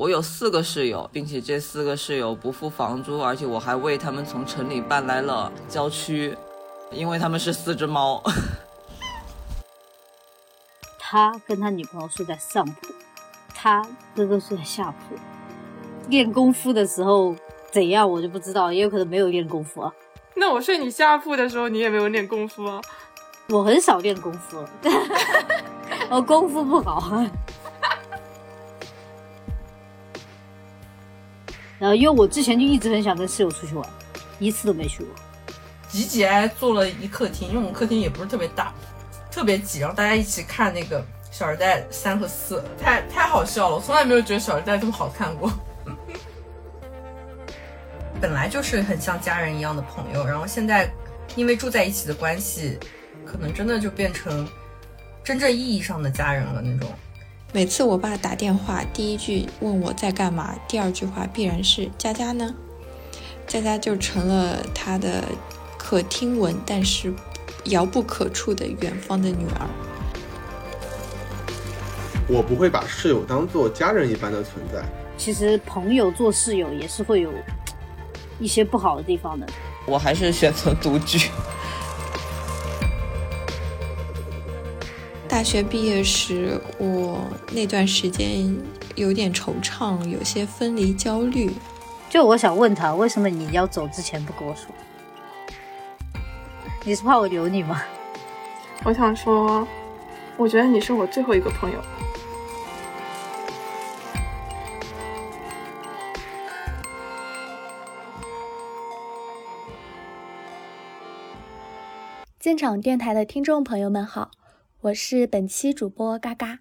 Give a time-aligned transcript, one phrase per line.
[0.00, 6.34] 我有四个室友，并且这四个室友不付房租，而且我还为他们从城里搬来了郊区，
[6.90, 8.22] 因为他们是四只猫。
[10.98, 12.94] 他跟他女朋友睡在上铺，
[13.54, 13.86] 他
[14.16, 15.14] 哥哥睡在下铺。
[16.08, 17.36] 练功夫的时候
[17.70, 19.92] 怎样我就不知道，也有可能没有练功夫啊。
[20.34, 22.80] 那我睡你下铺的时候，你也没有练功夫啊？
[23.50, 24.64] 我很少练功夫，
[26.08, 27.22] 我功夫不好。
[31.80, 33.88] 然后，因为我之前就一直很想跟室友出去玩，
[34.38, 35.14] 一次都没去过。
[35.88, 38.72] 挤挤挨坐了一客厅，因为我们客厅也不是特别大，
[39.30, 41.00] 特别挤，然后大家一起看那个
[41.32, 45.50] 《小时代》三和四，太太好笑了，我从来没有觉得《小时代》这么好看过。
[48.20, 50.86] 本来就是很像家人一样的朋友，然后现在
[51.34, 52.78] 因为住在一起的关系，
[53.24, 54.46] 可能真的就变成
[55.24, 56.92] 真正意义上的家人了那种。
[57.52, 62.54] 每次我爸打电话，第一句问我在干嘛，第二句话必然是佳佳呢？
[63.44, 65.24] 佳佳就成了他的
[65.76, 67.12] 可听闻但是
[67.64, 69.66] 遥不可触的远方的女儿。
[72.28, 74.84] 我不会把室友当做家人一般的存在。
[75.18, 77.32] 其实朋友做室友也是会有
[78.38, 79.44] 一些不好的地方的。
[79.86, 81.28] 我还是选择独居。
[85.30, 88.52] 大学毕业时，我那段时间
[88.96, 91.52] 有点惆怅，有些分离焦虑。
[92.10, 94.66] 就我想问他，为什么你要走之前不跟我说？
[96.84, 97.80] 你是怕我留你吗？
[98.82, 99.66] 我想说，
[100.36, 101.80] 我觉得你是我最后一个朋友。
[112.40, 114.32] 现场电台的听众朋友们好。
[114.84, 116.60] 我是本期主播嘎嘎，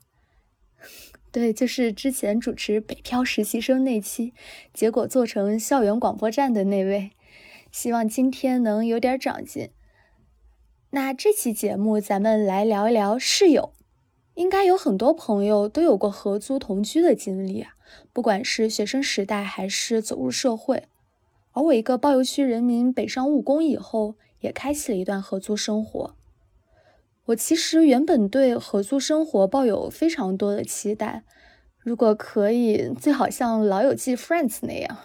[1.31, 4.34] 对，就是之前主持北漂实习生那期，
[4.73, 7.11] 结果做成校园广播站的那位，
[7.72, 9.70] 希望今天能有点长进。
[10.89, 13.71] 那这期节目咱们来聊一聊室友，
[14.33, 17.76] 应该有很多朋友都有过合租同居的经历啊，
[18.11, 20.83] 不管是学生时代还是走入社会。
[21.54, 26.17] 而我一个包邮区人民北上务工以后，也开启了一段合租生活。
[27.30, 31.23] 我其实原本对合租生活抱有非常多的期待，
[31.78, 34.98] 如果可以，最好像《老友记》Friends 那样。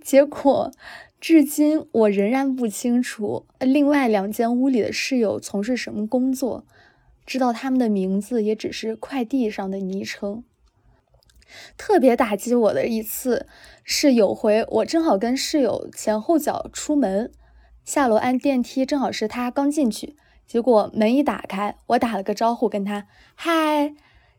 [0.00, 0.72] 结果，
[1.20, 6.66] 至今我仍然不清楚另外两间屋里的室友从事什么工作，
[7.24, 10.42] 知道他们的名字也只是快递上的昵称。
[11.76, 13.46] 特别打击我的一次，
[13.84, 17.30] 是有回我正好跟室友前后脚出门，
[17.84, 20.16] 下楼按电梯，正好是他刚进去。
[20.52, 23.94] 结果门一打开，我打了个招呼跟他嗨，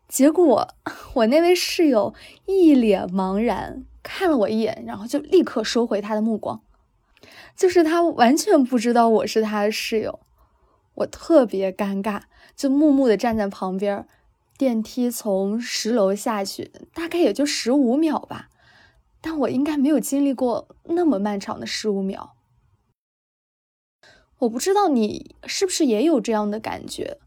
[0.08, 0.68] 结果
[1.16, 2.14] 我那位室友
[2.46, 6.62] 一脸茫然看了我一眼，然后就立刻收回他的目光，
[7.56, 10.20] 就是他完全不知道我是他的室友，
[10.94, 12.22] 我特别尴尬，
[12.56, 14.08] 就木木的站在旁边。
[14.56, 18.50] 电梯从十楼下去，大概也就十五秒吧，
[19.20, 22.36] 但我应该没有经历过那么漫长的十五秒。
[24.44, 27.18] 我不知道你是不是也有这样的感觉，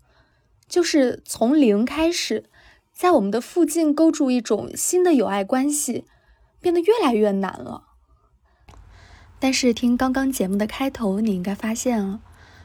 [0.69, 2.45] 就是从零开始，
[2.93, 6.05] 在我们的附近构筑一种新的友爱关系，
[6.61, 7.85] 变得越来越难了。
[9.39, 12.21] 但是听刚刚节目的开头，你应该发现啊，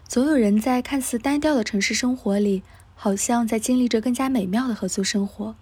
[0.08, 2.64] 总有人在看似单调的城市生活里，
[2.96, 5.56] 好像在经历着更加美妙的合租生活。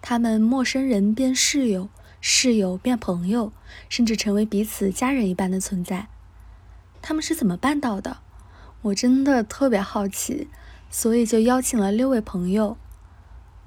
[0.00, 1.88] 他们陌生人变室友，
[2.20, 3.52] 室友变朋友，
[3.88, 6.08] 甚至成为彼此家人一般的存在。
[7.02, 8.18] 他们是怎么办到的？
[8.82, 10.48] 我真的特别好奇，
[10.90, 12.76] 所以就邀请了六位朋友。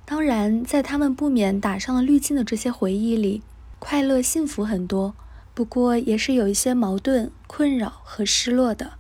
[0.06, 3.42] 当然，在他们不免打上了滤镜的这些回忆里，
[3.80, 5.16] 快乐幸福很多，
[5.54, 8.94] 不过也是有一些矛盾、困扰和失落的。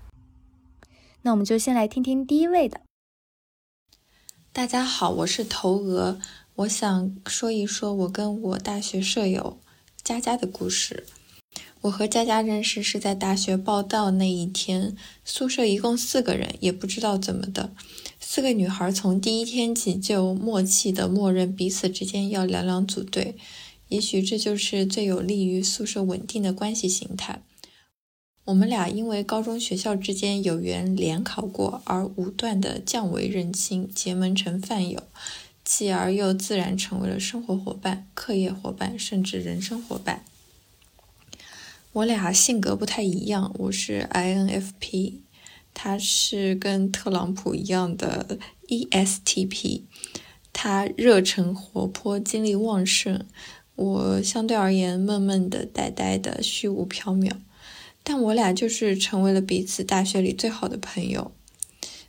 [1.23, 2.81] 那我们就先来听听第一位的。
[4.51, 6.19] 大家好，我是头鹅，
[6.55, 9.59] 我想说一说我跟我大学舍友
[10.03, 11.07] 佳佳的故事。
[11.83, 14.95] 我和佳佳认识是在大学报到那一天，
[15.25, 17.71] 宿舍一共四个人，也不知道怎么的，
[18.21, 23.35] 四个女孩从第一天起就默契的默认彼此之间要两两组队，
[23.89, 27.41] 也许这就是最有利于宿舍稳定的关系形态。
[28.45, 35.03] 我们俩因为高中学校之间有缘联考过，而无断的降维认亲，结盟成饭友，
[35.65, 40.23] 继而又自然成为了生活伙伴、课业伙伴，甚至人生伙伴。
[41.93, 45.13] 我俩性格不太一样，我是 INFP，
[45.75, 49.83] 他是跟特朗普一样的 ESTP。
[50.51, 53.25] 他热忱活泼，精力旺盛；
[53.75, 57.31] 我相对而言闷闷的、呆呆的、虚无缥缈。
[58.01, 61.31] 但我俩就是成为了彼此大学里最好的朋友。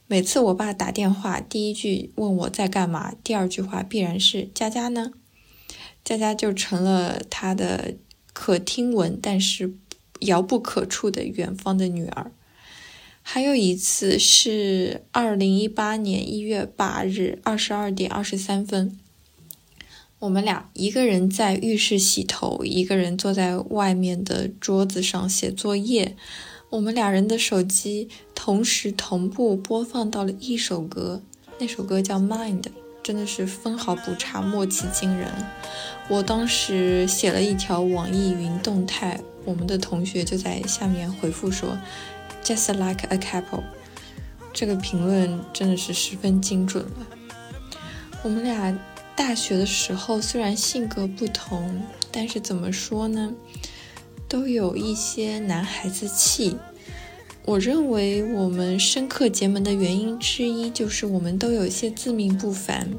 [0.06, 5.12] 每次我爸打电话，第一句问我在干嘛，第二句话必然是佳佳呢。
[6.02, 7.94] 佳佳就成了他的
[8.34, 9.72] 可听闻但是
[10.18, 12.30] 遥不可触的远方的女儿。
[13.22, 18.98] 还有一次是二零一八年一月八日二十二点二十三分。
[20.18, 26.16] 我们俩一个人在浴室洗头，一个人坐在外面的桌子上写作业。
[26.70, 31.22] 我们俩人的手机同时同步播放到了一首歌，
[31.58, 32.62] 那首歌叫《Mind》，
[33.02, 35.30] 真的是分毫不差，默契惊人。
[36.08, 41.78] 我当时写了一条网易云动态，我们的同学就在下面回复说
[42.44, 43.64] ：“Just like a couple。”
[44.52, 47.06] 这个评论真的是十分精准了。
[48.22, 48.78] 我们俩。
[49.16, 53.32] 大学的时候，虽然性格不同，但是怎么说呢，
[54.28, 56.56] 都有一些男孩子气。
[57.44, 62.90] 我认为我们深刻结盟的原因之一，就是我们都有些自命不凡，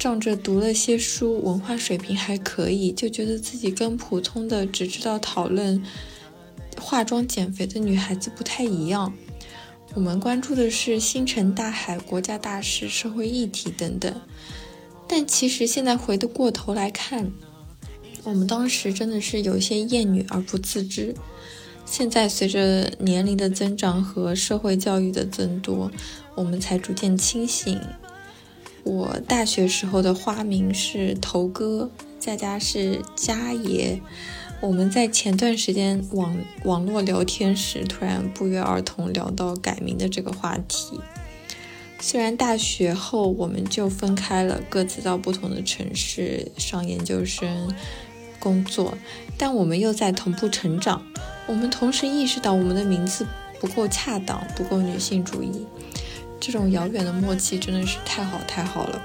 [0.00, 5.84] 仗着读了些书，文化水平还可以，就觉得自己跟普通的只知道讨论
[6.80, 9.12] 化妆减肥的女孩子不太一样。
[9.92, 14.18] 我们关注的是星辰大海、国家大事、社会议题等等。
[15.06, 17.30] 但其实现在回得过头来看，
[18.24, 21.14] 我们当时真的是有些厌女而不自知。
[21.84, 25.90] 现在随着年龄的增长和社会教育的增多，
[26.34, 27.78] 我们才逐渐清醒。
[28.84, 34.00] 我大学时候的花名是头哥，在家是佳爷。
[34.60, 41.00] 我们在前段时间网网络聊天时，突然不约而同聊到改名的这个话题。
[41.98, 47.74] 虽然大学后我们就分开了，各自到不同的城市上研究生、
[48.38, 48.96] 工作，
[49.36, 51.02] 但我们又在同步成长。
[51.46, 53.26] 我们同时意识到我们的名字
[53.60, 55.66] 不够恰当，不够女性主义。
[56.40, 59.02] 这种遥远的默契真的是太好太好了。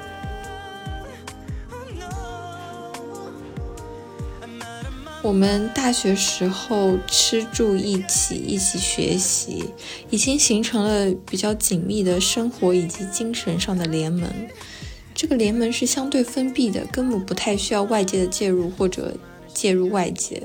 [5.21, 9.65] 我们大学时候吃住一起，一起学习，
[10.11, 14.29] 已经形成了比较紧密的生活以及精神上的联盟。
[15.15, 19.17] 这个联盟是相对封闭的，根本不太需要外界的介入或者
[19.51, 20.43] 介入外界。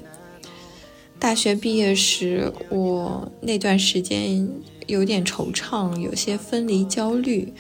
[1.19, 4.49] 大学毕业时，我那段时间
[4.91, 7.53] 有点惆怅，有些分离焦虑。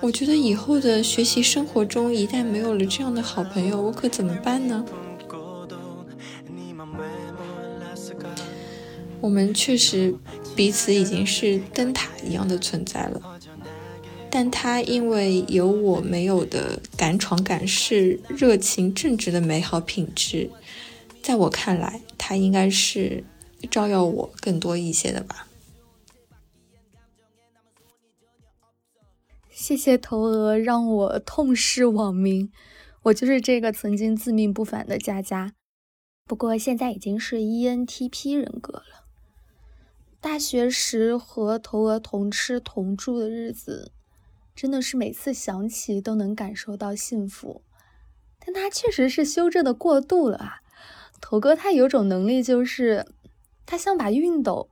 [0.00, 4.84] 我觉得以后的学习生活中，一旦没有了这样的好朋友，我可怎么办呢？
[9.20, 10.14] 我们确实
[10.54, 13.40] 彼此已经是灯塔一样的存在了，
[14.30, 20.50] 但他因为有我没有的敢闯敢试、热情正直的美好品质，
[21.22, 23.24] 在我看来，他应该是
[23.70, 25.46] 照耀我更多一些的吧。
[29.64, 32.52] 谢谢头鹅让我痛失网名，
[33.04, 35.54] 我就是这个曾经自命不凡的佳佳，
[36.26, 39.06] 不过现在已经是 ENTP 人格了。
[40.20, 43.92] 大学时和头鹅同吃同住的日子，
[44.54, 47.62] 真的是每次想起都能感受到幸福。
[48.44, 50.60] 但他确实是修正的过度了啊！
[51.22, 53.06] 头哥他有种能力，就是
[53.64, 54.68] 他像把熨斗，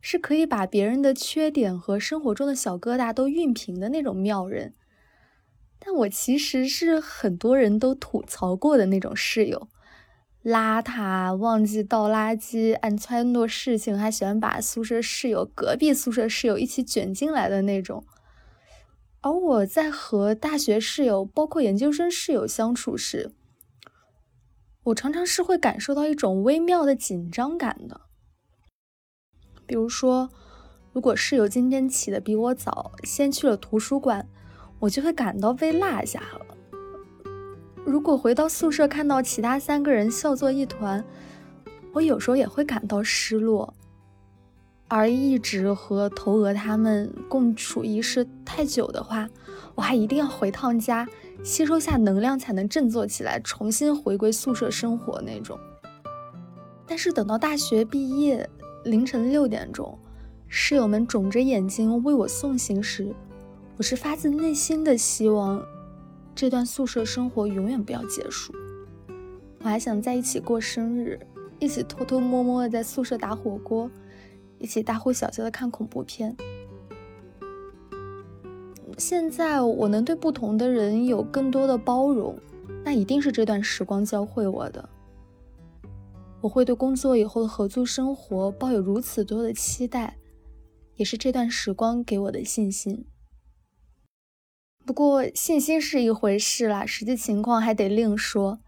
[0.00, 4.74] 是可以把别人的缺点和生活中的小疙瘩都熨平的那种妙人。
[5.78, 9.68] 但我其实是很多人都吐槽过的那种室友。
[10.42, 18.04] 邋遢，忘记倒垃圾，爱撺掇事情，还喜欢把宿舍室友、隔壁宿舍室友一起卷进来的那种。
[19.20, 23.32] 而我在和大学室友，包括研究生室友相处时，
[24.84, 28.00] 我常常是会感受到一种微妙的紧张感的。
[29.70, 30.28] 比如说，
[30.92, 34.26] 如果室友今天起的比我早，先去了图书馆，
[34.80, 36.56] 我就会感到被落下了。
[37.84, 41.04] 如果回到宿舍看到其他三个人笑作一团，
[41.92, 43.72] 我有时候也会感到失落。
[44.88, 49.28] 而一直和头鹅他们共处一室太久的话，
[49.76, 51.08] 我还一定要回趟家
[51.44, 55.56] 吸收下能量，才能振作起来，重新回归宿舍生活那种。
[56.88, 58.50] 但是等到大学毕业，
[58.84, 59.98] 凌晨六点钟，
[60.48, 63.14] 室友们肿着眼睛为我送行时，
[63.76, 65.62] 我是发自内心的希望。
[66.34, 68.54] 这段宿舍生活永远不要结束。
[69.58, 71.20] 我还想在一起过生日，
[71.58, 73.90] 一起偷偷摸摸的在宿舍打火锅，
[74.58, 76.34] 一起大呼小叫的看恐怖片。
[78.96, 82.38] 现在我能对不同的人有更多的包容，
[82.82, 84.88] 那一定是这段时光教会我的。
[86.42, 90.16] 我会对工作以后的合租生活抱有如此多的期待，
[90.96, 93.06] 也是这段时光给我的信心。
[94.86, 98.60] 不过信心是一回事啦，实际情况还得另说。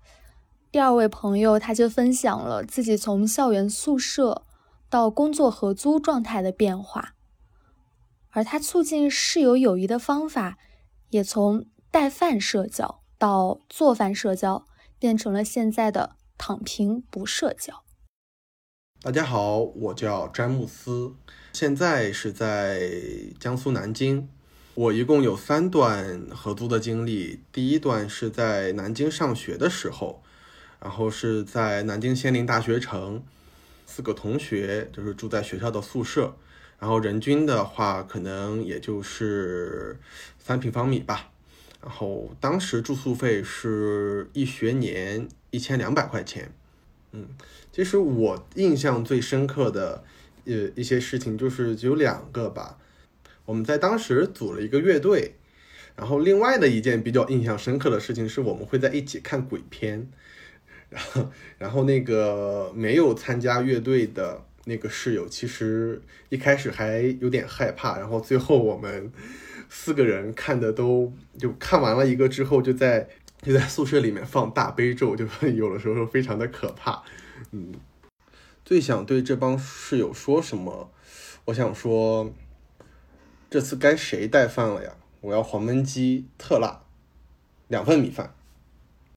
[0.71, 4.47] 第二位朋友他就分享了自己从校园宿舍
[4.89, 7.15] 到工作合租状态的变化，
[8.31, 10.59] 而他促进室友友谊的方法，
[11.11, 14.67] 也从带饭社交到做饭社交，
[14.99, 17.85] 变成了现在的躺平不社交。
[19.01, 21.15] 大家好，我叫詹姆斯，
[21.53, 22.91] 现在是在
[23.39, 24.29] 江苏南京。
[24.75, 27.45] 我一共有三段合租的经历。
[27.53, 30.21] 第一段是在南京上学的时候，
[30.81, 33.23] 然后是在南京仙林大学城，
[33.87, 36.35] 四个同学就是住在学校的宿舍，
[36.81, 39.97] 然后人均的话可能也就是
[40.41, 41.31] 三平方米吧。
[41.81, 46.53] 然后当时住宿费是一学年一千两百块钱。
[47.13, 47.29] 嗯，
[47.71, 50.03] 其实我印象最深刻的
[50.47, 52.79] 呃一些事情就是有两个吧。
[53.45, 55.35] 我们在当时组了一个乐队，
[55.95, 60.09] 然后另外的一件比较印象深刻的事情是我们会在一起看鬼片，
[60.89, 69.13] 然后然后那个没有参加乐队的那个室友，其实一开始还有点害怕，然后最后我们
[69.69, 73.09] 四个人看的都就看完了一个之后，就在
[73.43, 77.03] 就在宿舍里面放大悲咒，就 有的时候非常的可怕。
[77.51, 77.75] 嗯，
[78.65, 80.91] 最想对这帮室友说什么？
[81.47, 82.33] 我想说。
[83.51, 84.97] 这次该谁带饭了呀？
[85.21, 86.81] 我要黄焖鸡特辣，
[87.69, 88.35] 两份米饭。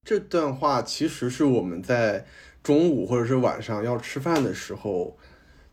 [0.04, 2.26] 这段话其实是我们在
[2.62, 5.18] 中午或者是晚上要吃饭的时候，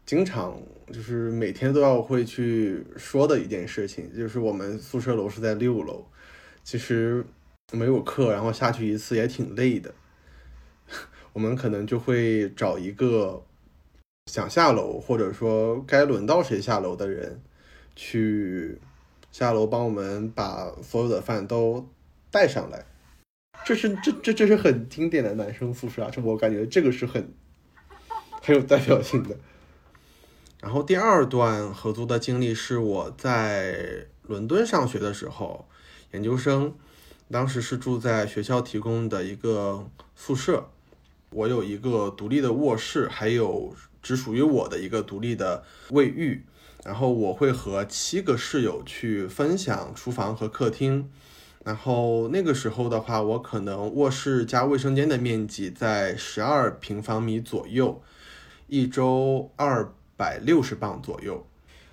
[0.07, 4.17] 经常就是每天都要会去说的一件事情。
[4.17, 6.07] 就是我们宿舍楼是在六楼，
[6.63, 7.27] 其实
[7.73, 9.93] 没有课，然后下去一次也挺累的。
[11.33, 13.43] 我们可能就会找一个
[14.27, 17.43] 想下楼，或者说该轮到谁下楼的人。
[17.95, 18.81] 去
[19.31, 21.87] 下楼帮我们把所有的饭都
[22.31, 22.87] 带上来，
[23.67, 26.11] 这是这这这是很经典的男生宿舍啊！
[26.11, 27.35] 这我感觉这个是很
[28.41, 29.37] 很有代表性的。
[30.63, 35.69] 然后第二段合租的经历是我在伦敦上学的时候，
[36.13, 36.75] 研究生，
[37.31, 40.69] 当时是住在学校提供的一个宿舍，
[41.31, 46.45] 我有一个独立的卧室，还有只属于我的一个独立的卫浴。
[46.85, 51.09] 然后我会和七个室友去分享厨房和客厅，
[51.65, 58.03] 然后那个时候的话，我可能卧室加卫生间的面积在十二平方米左右，
[58.67, 61.47] 一周二百六十磅左右。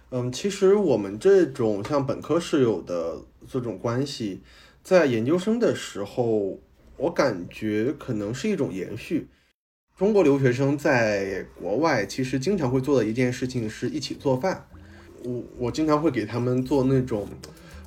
[0.10, 4.42] 嗯，其实我们这种像本科室友的这种关系，
[4.90, 6.60] 在研究生的时候，
[6.98, 9.28] 我感觉可能是一种延续。
[9.96, 14.66] 中国留学生在国外其实经常会做的一件事情是一起做饭。
[15.24, 17.28] 我我经常会给他们做那种，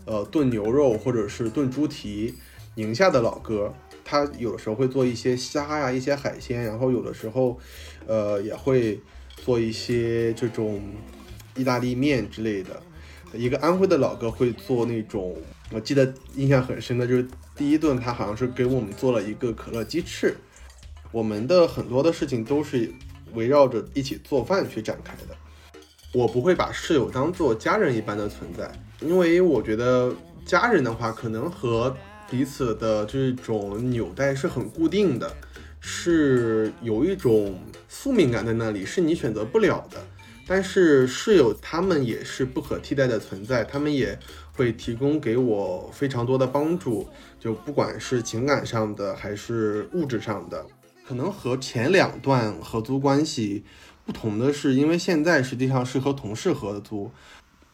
[0.04, 2.36] 呃，炖牛肉或者是炖猪蹄。
[2.76, 7.58] 宁夏的老哥，他有的时候会做一些虾呀，一些海鲜，然后有的时候，
[8.06, 9.00] 呃，也会
[9.38, 10.80] 做一些这种
[11.56, 12.80] 意大利面之类的。
[13.32, 15.36] 一个安徽的老哥会做那种，
[15.70, 20.36] 我记得印象很深的就是第一顿他好像是给我们做了一个可乐鸡翅。
[21.10, 22.90] 我们的很多的事情都是
[23.34, 25.36] 围绕着一起做饭去展开的。
[26.14, 28.70] 我不会把室友当做家人一般的存在，
[29.00, 31.96] 因为我觉得家人的话，可能和
[32.30, 35.34] 彼此的这种纽带是很固定的，
[35.80, 37.58] 是有一种
[37.88, 39.98] 宿命感在那里，是你选择不了的。
[40.52, 44.18] 但是室友他们也是不可替代的存在，他们也
[44.52, 47.08] 会提供给我非常多的帮助，
[47.40, 50.66] 就不管是情感上的还是物质上的，
[51.08, 53.64] 可能和前两段合租关系。
[54.04, 57.10] 不同的是，因为现在实际上是和同事合租，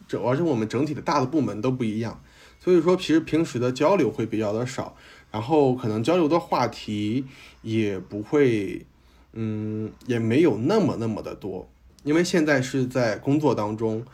[0.07, 2.23] 这而且我们整体的大的部门都不一样，
[2.61, 4.95] 所以说其实平时的交流会比较的少，
[5.33, 7.25] 然后可能交流的话题
[7.63, 8.87] 也不会，
[9.33, 11.69] 嗯，也没有那么那么的多，
[12.05, 14.05] 因为现在是在工作当中，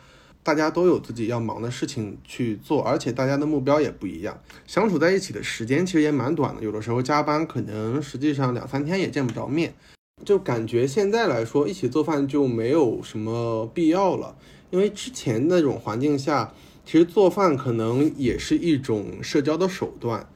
[0.43, 9.73] 大家都有自己要忙的事情去做，而且大家的目标也不一样，相处在一起的时间其实也蛮短的，有的时候加班可能实际上两三天也见不着面。
[10.23, 14.35] 就感觉现在来说，一起做饭就没有什么必要了，
[14.69, 16.53] 因为之前那种环境下，
[16.85, 20.27] 其实做饭可能也是一种社交的手段。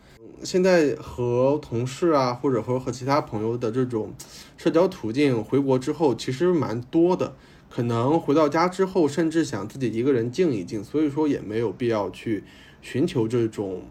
[0.44, 4.14] 现在和同事啊，或者和和其他朋友的这种
[4.58, 7.36] 社交途径，回国之后其实蛮多的。
[7.70, 12.44] 可能回到家之后，甚至想自己一个人静一静，所以说也没有必要去
[12.82, 13.84] 寻求这种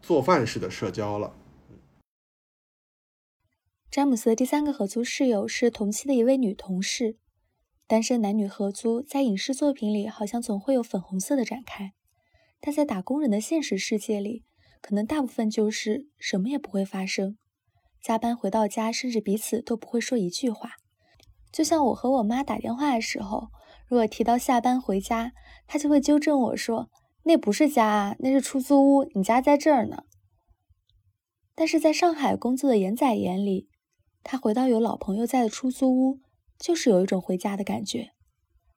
[0.00, 1.34] 做饭式的社交了。
[3.90, 7.16] 詹姆斯的第三个合租室友是同期的一位女同事。
[7.88, 11.94] 单身男女合租在影视作品里好像总会有粉红色的展开，
[12.60, 14.44] 但在打工人的现实世界里，
[14.80, 17.36] 可能大部分就是什么也不会发生。
[18.00, 20.72] 加班回到家，甚至彼此都不会说一句话。
[21.50, 23.48] 就像我和我妈打电话的时候，
[23.88, 25.32] 如果提到下班回家，
[25.66, 26.90] 她就会纠正我说
[27.24, 30.04] ：“那不是家啊，那是出租屋，你家在这儿呢。”
[31.56, 33.68] 但是在上海工作的严仔眼里，
[34.22, 36.20] 他回到有老朋友在的出租屋，
[36.58, 38.10] 就是有一种回家的感觉。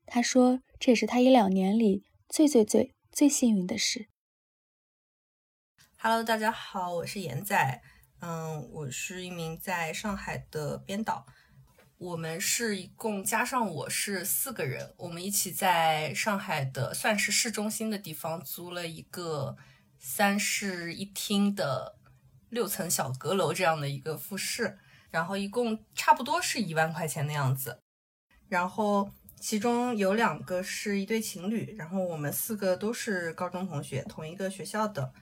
[0.05, 4.07] 他说，这也是他一两年里最最最最幸运的事。
[6.01, 7.81] Hello，大家好，我是严仔，
[8.21, 11.25] 嗯，我是一名在上海的编导。
[11.97, 19.57] 我们是一共加上我是四个人，我们一起在上海的算是市中心的地方租了一个
[19.97, 21.97] 三室一厅的。
[22.47, 24.79] 六层小阁楼这样的一个复式，
[25.11, 27.81] 然后一共差不多是一万块钱的样子。
[28.47, 35.13] 然后其中有两个是一对情侣，然后我们四个都是高中同学，同一个学校的。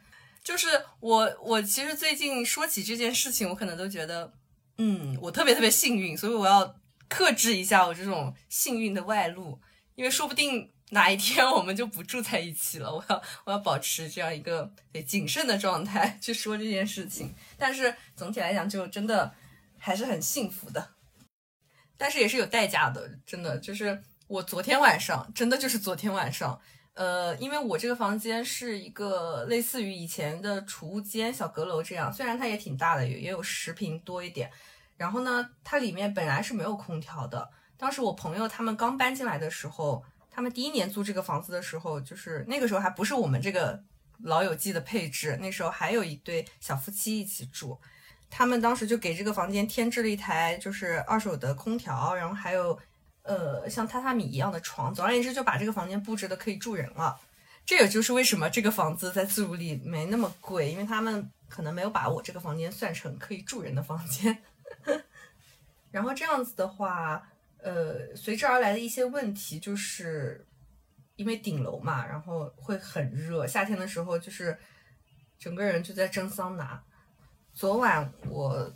[0.47, 4.31] 就是我，我其实最近说起这件事情，我可能都觉得，
[4.77, 9.59] 嗯，我特别特别幸运，所以我要克制一下我这种幸运的外露，
[9.95, 10.71] 因为说不定。
[10.91, 12.89] 哪一天我们就不住在一起了？
[12.89, 17.35] 我要我要保持这样一个对谨慎的状态去说这件事情。
[17.57, 19.35] 但是总体来讲，就真的
[19.77, 20.91] 还是很幸福的。
[21.97, 26.61] 但是也是有代价的，真的就是我昨天晚上，真的就是昨天晚上，
[26.97, 34.51] 呃，因为我这个房间是一个类似于以前的储物间、小阁楼这样，虽然它也挺大的，也也有十平多一点。
[34.97, 37.49] 然后呢，它里面本来是没有空调的。
[37.77, 40.03] 当时我朋友他们刚搬进来的时候。
[40.29, 43.81] 他们第一年租这个房子的时候，就是那个时候还不是我们这个
[44.19, 47.75] 老友记的配置，那时候还有一对小夫妻一起住。
[48.29, 52.77] 他们当时就给这个房间添置了一台就是二手的空调，然后还有
[53.27, 54.93] 呃像榻榻米一样的床。
[54.93, 57.19] 总而言之，就把这个房间布置的可以住人了。
[57.65, 64.41] 这也就是为什么这个房子在自如里没那么贵，因为他们可能没有把我这个房间算成可以住人的房间。
[65.91, 67.29] 然后这样子的话。
[67.59, 70.45] 呃，随之而来的一些问题，就是
[71.15, 73.47] 因为顶楼嘛，然后会很热。
[73.47, 74.55] 夏天的时候，就是
[75.39, 76.81] 整个人就在蒸桑拿。
[77.53, 78.71] 昨晚我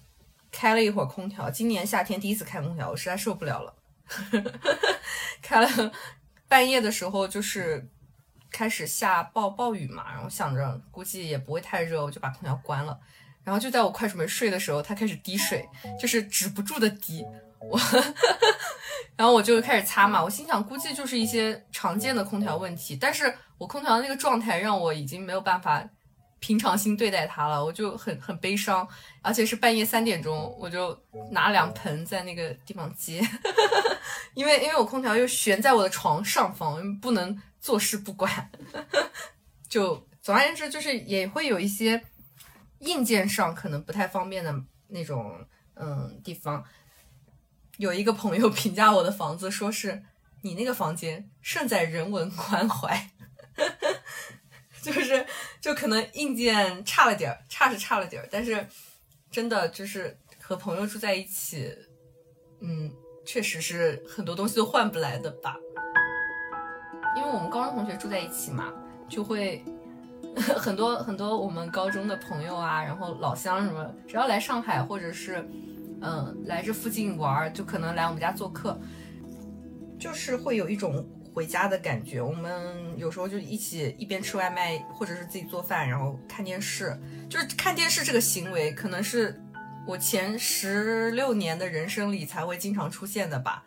[0.52, 3.74] 开了一会儿空调，今年夏天第一次开空调，我实在受不了了。
[5.42, 5.92] 开了
[6.48, 7.88] 半夜的时候，就是
[8.52, 13.00] 开始下暴暴雨嘛，然后想着估计也不会太热，我就把空调关了。
[13.44, 15.68] 然后就在我快准备睡的时候，它开始滴水，
[16.00, 17.26] 就是止不住的滴。
[17.60, 17.80] 我，
[19.16, 25.88] 然后我就开始擦嘛，我心想估计就是一些常见的空调问题，但是我空调的那个状态让我已经没有办法
[26.42, 28.86] 平常心对待它了，我就很很悲伤，
[29.22, 31.00] 而且是半夜三点钟，我就
[31.32, 33.22] 拿两盆在那个地方接，
[34.34, 38.52] 因为因为我空调又悬在我的床上方，不能坐视不管，
[39.70, 42.04] 就总而言之就是也会有一些
[42.80, 44.54] 硬件上可能不太方便的
[44.88, 46.64] 那种嗯地方。
[47.78, 50.04] 有一个朋友评价我的房子，说是
[50.42, 53.10] 你那个房间胜在人文关怀，
[54.82, 55.26] 就是
[55.60, 58.66] 就可能硬件差了点儿，差是差了点儿，但是
[59.30, 61.74] 真的就是和朋友住在一起，
[62.60, 62.92] 嗯，
[63.26, 65.56] 确实是很多东西都换不来的吧。
[67.16, 68.74] 因为我们高中同学住在一起嘛，
[69.10, 69.64] 就会
[70.58, 75.48] 很多很多我们高中的朋友啊，然后老乡什么，只要来上海或者是。
[76.04, 78.76] 嗯，来这附近玩就可能来我们家做客，
[80.00, 82.22] 就是会有一种回家的感觉。
[82.22, 86.98] 我们有时候就一起一边吃外卖，或者是自己做饭，然后看电视。
[87.30, 89.42] 就是看电视这个行为，可能是
[89.88, 93.64] 我前十六年的人生里才会经常出现的吧。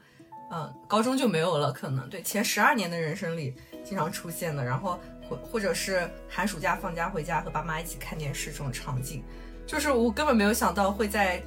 [0.50, 4.64] 嗯，高中就没有了，可能对前十二年的人生里经常出现的。
[4.64, 9.24] 然后或或者是寒暑假放假回家和爸妈一起看电视这种场景，
[9.66, 11.42] 就是我根本没有想到会在。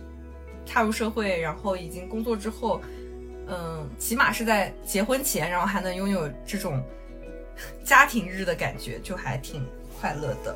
[0.69, 2.82] 踏入社会，然后已经工作之后，
[3.47, 6.83] 嗯，起码是在结婚前，然后还能拥有这种
[7.83, 9.65] 家庭日的感觉，就还挺
[9.99, 10.55] 快乐的。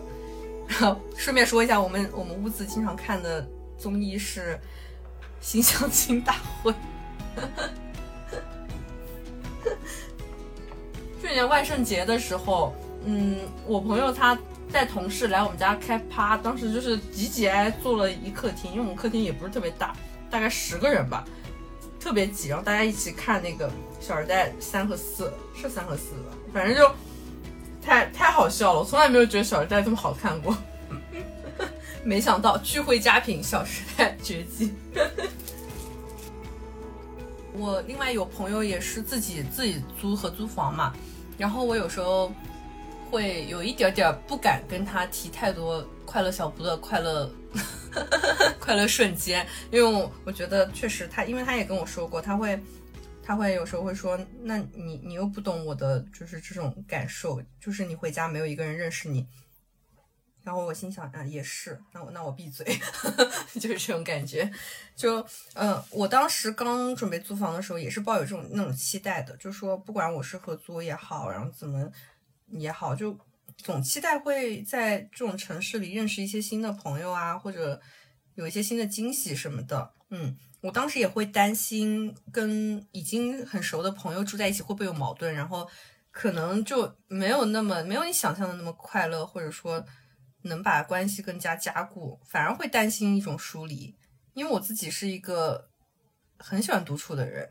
[0.67, 3.45] 然后顺便说一下，我们我们屋子经常看的
[3.77, 4.55] 综艺是
[5.39, 6.71] 《新相亲大会》。
[11.21, 12.73] 去年万圣节的时候，
[13.05, 14.37] 嗯，我朋友他。
[14.73, 19.93] 带同事来我们家开趴，当时就是挤挤挨坐了一客厅，因为我们客厅也不是特别大，
[20.29, 21.25] 大概十个人吧，
[22.01, 23.69] 特别挤，然后大家一起看那个
[24.01, 26.91] 《小时代》三和四，是三和四吧，反正就
[27.81, 30.57] 太太好笑了，我从来没有觉得《小时代》这么好看过，
[32.03, 34.73] 没想到聚会佳品《小时代》绝迹。
[37.53, 40.93] 我另外有朋友也是自己自己租合租房嘛，
[41.37, 42.33] 然后我有时候
[43.11, 47.31] 会有一点点不敢跟他提太多快乐小屋的快乐
[48.59, 52.61] 快乐瞬间，因为我我觉得确实他，因为他也跟我说过，他会
[53.23, 59.25] 他会有时候会说，那你你又不懂我的就是这种感受，就是你回家没有一个人认识你。
[60.43, 62.65] 然后我心想，啊，也是，那我那我闭嘴，
[63.55, 64.51] 就是这种感觉。
[64.93, 71.89] 就，嗯，我当时刚准备租房的时候，也是抱有这种那种期待的，就说不管我是合租也好，然后怎么
[72.49, 73.17] 也好，就
[73.63, 77.79] 总期待会在这种城市里认识一些新的朋友啊，或者
[78.35, 79.93] 有一些新的惊喜什么的。
[80.09, 85.69] 嗯，我当时也会担心跟已经很熟的朋友住在一起会不会有矛盾，然后
[86.11, 89.85] 可能就没有那么没有你想象的那么快乐，或者说。
[90.43, 93.95] 能把关系更加加固，反而会担心一种疏离。
[94.33, 95.69] 因为我自己是一个
[96.39, 97.47] 很喜欢独处的人，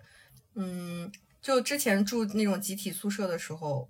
[0.57, 3.89] 嗯，就之前住那种集体宿舍的时候，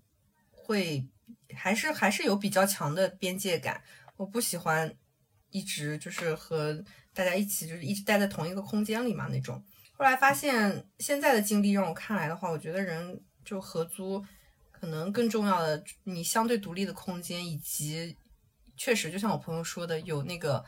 [0.51, 1.09] 会
[1.55, 3.83] 还是还是有比较强的边界感。
[4.17, 4.95] 我不喜欢
[5.51, 6.83] 一直就是和
[7.15, 9.63] 大家一起，就是一直待在同一个空间里嘛那种。
[9.93, 14.25] 后来发现，现在的经历让我看来的话，我觉得人就合租，
[14.71, 18.17] 可能更重要的，你相对独立的空间以及。
[18.77, 20.65] 确实，就像我朋友说的，有那个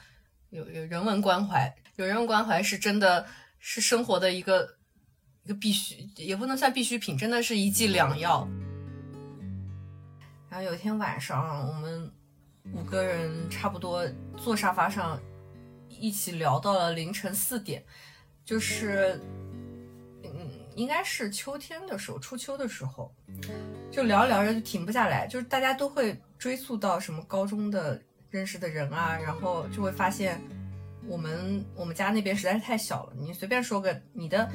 [0.51, 3.27] 有有人文关怀，有人文关怀是真的
[3.59, 4.77] 是生活的一个
[5.45, 8.47] 一个必须，也不能算必需品，真的是一剂良药。
[10.53, 12.13] 然后有一天晚上，我们
[12.75, 15.19] 五个人差不多坐沙发上
[15.89, 17.83] 一起聊到了凌晨四点，
[18.45, 19.19] 就是
[20.23, 23.11] 嗯，应该是秋天的时候，初秋的时候，
[23.91, 26.15] 就聊着聊着就停不下来，就是大家都会。
[26.43, 30.41] 追溯到什么高中的认识的人啊，然后就会发现
[31.07, 33.13] 我们我们家那边实在是太小了。
[33.17, 34.51] 你随便说个你的，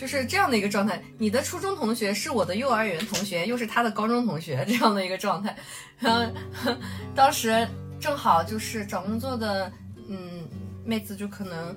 [0.00, 0.98] 就是这样的一个状态。
[1.18, 5.54] 你的初中同学是我的幼儿园同学，又是他的高中同学，这样的一个状态。
[5.98, 6.24] 然后
[7.14, 7.68] 当时
[8.00, 9.70] 正好就是找工作的，
[10.08, 10.48] 嗯，
[10.86, 11.76] 妹子就可能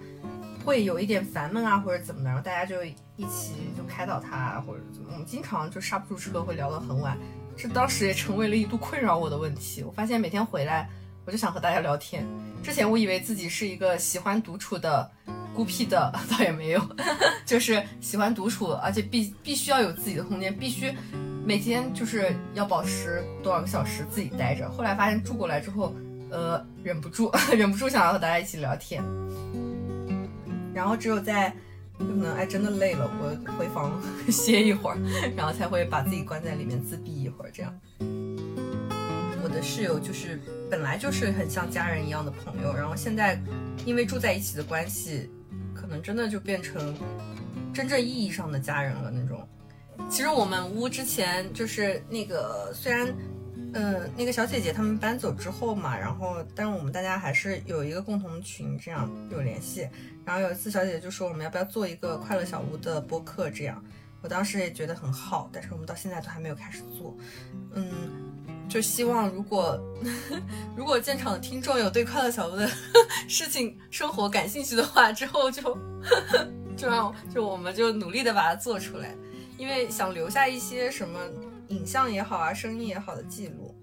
[0.64, 5.10] 会有一点烦闷啊，或者怎么的，然后大家就一起就开导他，或者怎么。
[5.12, 7.18] 我们经常就刹不住车，会聊到很晚。
[7.58, 9.84] 这当时也成为了一度困扰我的问题。
[9.84, 10.90] 我发现每天回来，
[11.26, 12.26] 我就想和大家聊天。
[12.64, 15.12] 之前我以为自己是一个喜欢独处的
[15.56, 16.82] 孤僻的，倒也没有，
[17.46, 20.94] 就是喜欢独处，而且必必须要有自己的空间，必须
[21.46, 24.70] 每天就是要保持多少个小时自己待着。
[24.70, 25.96] 后来发现住过来之后，
[26.30, 29.04] 呃，忍不住， 忍不住想要和大家一起聊天。
[30.74, 31.54] 然后只有在。
[31.96, 34.98] 可能哎，真的累了，我回房 歇一会儿，
[35.38, 37.52] 然后才会把自己关在里面自闭一会儿。
[37.54, 37.72] 这样，
[39.44, 43.40] 我的室友就是本来就是很像家人一样的朋友，然后现在
[43.86, 45.30] 因为住在一起的关系，
[46.02, 46.96] 真的就变成
[47.74, 49.48] 真正意义上的家人了那种。
[50.10, 53.14] 其实我们屋之前就是那个虽然。
[53.76, 59.90] 嗯，那个小姐姐他们搬走之后嘛，然后但是我们大家还是有一个共同群，这样有联系。
[60.24, 63.84] 然后有一次小姐姐就说我们要不要做一个快乐小屋的播客，这样
[64.22, 67.18] 我当时也觉得很好，但是我们到现在都还没有开始做。
[67.74, 68.33] 嗯，
[68.74, 69.80] 就希望如果
[70.76, 72.68] 如果现场的听众有对快乐小屋的
[73.30, 75.62] 事情生活感兴趣的话，之后就
[76.76, 79.16] 就让就我们就努力的把它做出来，
[79.60, 81.20] 因为想留下一些什么。
[81.70, 83.74] 影像也好啊，声音也好的记录，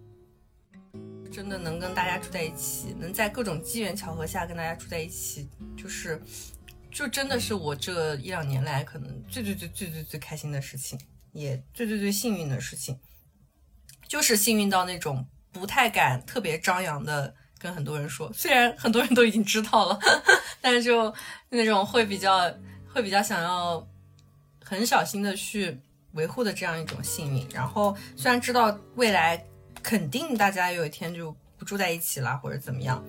[1.33, 6.21] 真的能跟大家住在一起，能在各种机缘巧合下跟大家住在一起，就是，
[6.91, 11.01] 就真的是我这一两年来可能最最最最最最开心的事情，
[11.33, 12.97] 也最最最幸运的事情，
[14.11, 19.97] 就是幸运到那种不太敢特别张扬的跟很多人说，虽然很多人都已经知道了，
[20.61, 21.15] 但是就
[21.49, 22.53] 那种会比较
[22.93, 23.87] 会比较想要
[24.65, 25.81] 很小心的去。
[26.15, 29.41] 维护的这样一种幸运，然后虽然知道未来
[29.81, 33.01] 肯定大家有一天就不住在一起了或者怎么样，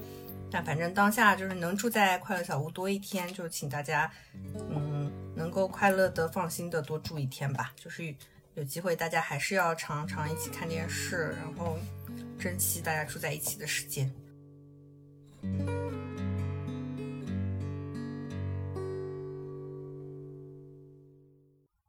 [0.52, 4.08] 但反正当下就是能住在快乐小屋多一天，就请大家
[4.70, 7.74] 嗯能够快乐的、放心的多住一天吧。
[7.76, 8.16] 就是
[8.56, 11.78] 有机会大家还是要常常一起看电视，然后
[12.38, 14.12] 珍惜大家住在一起的时间。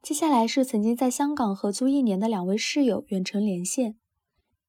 [0.01, 3.97] 接下来是曾经在香港合租一年的两位室友远程连线。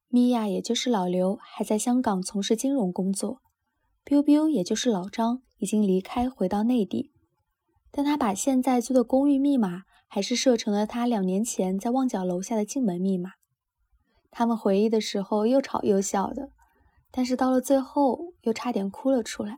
[0.07, 3.41] 米娅，也就是老刘，还在香港从事金融工作
[4.05, 7.11] ；biu biu，也就是老张，已经离开回到内地。
[7.91, 13.31] 但他把现在租的公寓密码还是设成了他两年前在旺角楼下的进门密码。
[14.29, 16.51] 他们回忆的时候又吵又笑的。
[17.09, 19.57] 但是到了最后又差点哭了出来。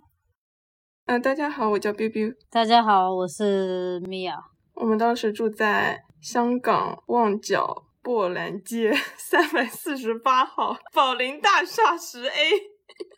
[1.08, 4.38] 嗯、大家好，我叫 biu biu，大家好，我是米娅。
[4.76, 12.52] 我们当时住在香港旺角薄兰街三百四十八号宝林大厦十 A。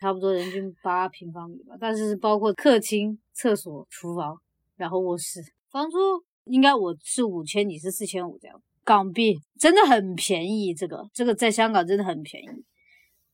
[0.00, 4.40] 差不多人均八平方米吧，但是是包括客厅、厕所、厨房，
[4.74, 5.40] 然后卧室。
[5.70, 5.98] 房租
[6.48, 10.74] 应该我是五千，你是四千五这样港币，真的很便宜。
[10.74, 12.46] 这个这个在香港真的很便宜，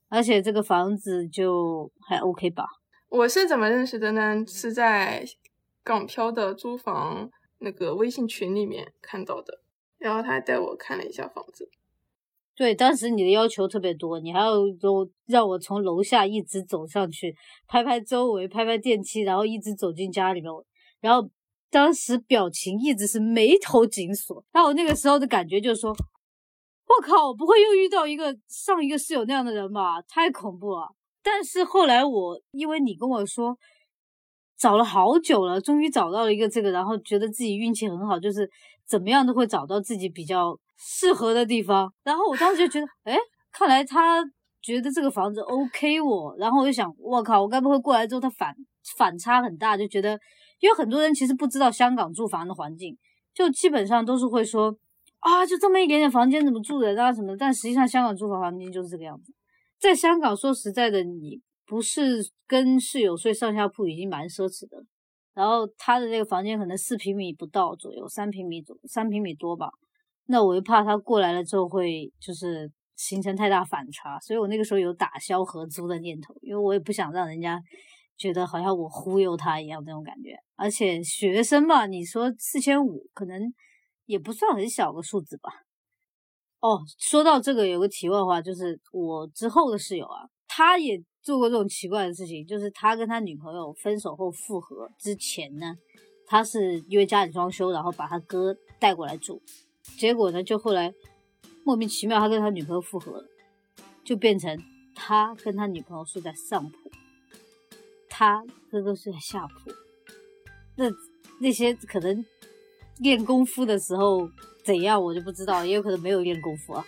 [0.09, 2.65] 而且这个房子就还 OK 吧。
[3.09, 4.45] 我是怎么认识的呢？
[4.47, 5.25] 是在
[5.83, 9.61] 港漂的租房那个微信群里面看到的，
[9.99, 11.71] 然后他带我看了一下房子。
[12.57, 17.35] 对，当时你的要求特别多，你还要都让我从楼下一直走上去，
[17.67, 20.51] 拍拍周围，拍拍电梯，然后一直走进家里面。
[21.01, 21.29] 然后
[21.75, 24.45] 当时表情一直是眉头紧锁。
[24.53, 30.01] 然后我那个时候的感觉就是说，我靠，我不会又遇到一个上一个室友那样的人吧？
[30.03, 30.87] 太恐怖了。
[31.21, 33.59] 但是后来我因为你跟我说，
[34.57, 38.49] 找了好久了，终于找到了一个这个，然后觉得自己运气很好，就是
[38.87, 41.93] 怎么样都会找到自己比较适合的地方。
[42.05, 43.19] 然后我当时就觉得，哎，
[43.51, 44.25] 看来他
[44.63, 46.37] 觉得这个房子 OK 我。
[46.39, 48.55] 然后我就想，我靠，我该不会过来之后他反
[48.97, 50.17] 反差很大，就觉得，
[50.61, 52.97] 因为很多人其实不知道香港住房的环境，
[53.33, 54.75] 就基本上都是会说，
[55.21, 57.37] 啊，就这么一点点房间怎么住人啊什么的。
[57.37, 59.33] 但实际上香港住房环境就是这个样子。
[59.79, 64.85] 在香港，说实在的，你不是跟室友睡上下铺已经蛮奢侈的。
[65.35, 69.69] 然后他的那个房间可能四平米不到左右，三平米左三平米多吧。
[70.27, 77.61] 那我又怕他过来了之后会就是形成太大反差，所以我那个时候有打消合租的念头，因为我也不想让人家
[78.17, 80.37] 觉得好像我忽悠他一样那种感觉。
[80.57, 83.53] 而且学生嘛，你说四千五可能
[84.07, 85.51] 也不算很小个数字吧。
[86.61, 95.75] 哦，说到这个，有个题外话，就是我之后的室友啊，他也做过这种奇怪的事情，就是他跟他女朋友分手后复合之前呢，
[96.27, 99.43] 他是因为家里装修，然后把他哥带过来住，
[99.99, 100.91] 结果呢，就后来
[101.65, 103.25] 莫名其妙他跟他女朋友复合了，
[104.03, 104.59] 就变成
[104.95, 106.91] 他跟他女朋友睡在上铺，
[108.17, 109.73] 他哥哥睡下铺，
[110.77, 110.85] 那
[111.41, 112.25] 那些可能
[113.01, 114.29] 练功夫的时候。
[114.65, 116.83] 怎样我就不知道，也有可能没有练功夫啊。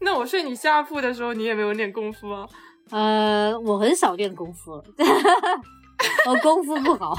[0.00, 2.48] 那我睡你下铺的时候，你也没有练功夫啊？
[2.88, 4.72] 呃，我很少练功夫，
[6.26, 7.14] 我功夫不好。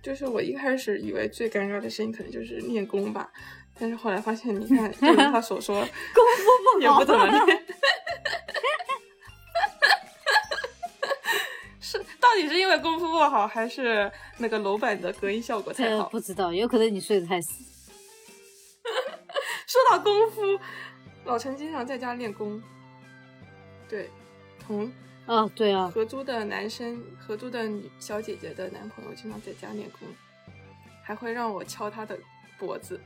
[0.00, 3.28] 就是我一开始以为最尴尬的事情可能就是练功吧，
[3.76, 4.92] 但是后来发现，你看，
[5.32, 7.64] 他所说，功夫不好，也不怎么练。
[12.28, 16.10] 到底是因为功夫不好，还是那个楼板的隔音效果太好？
[16.10, 17.64] 不知道，有可能你睡得太死。
[19.66, 20.42] 说到功夫，
[21.24, 22.62] 老陈经常在家练功。
[23.88, 24.10] 对，
[24.60, 24.92] 同
[25.24, 30.06] 啊，对啊，合租的男生，合租的女小姐姐的男朋友经常在家练功，
[31.02, 32.18] 还会让我敲他的
[32.58, 33.00] 脖子，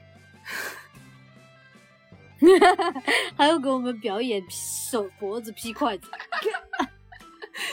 [3.38, 6.08] 还要给我们表演手脖子劈筷子。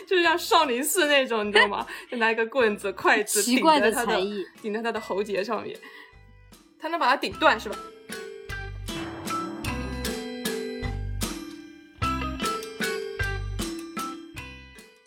[0.09, 1.85] 就是像少林寺那种，你知道吗？
[2.09, 4.19] 就拿一个棍子、筷子 顶在他的
[4.59, 5.79] 顶在他的喉结上面，
[6.79, 7.77] 他能把它顶断，是吧？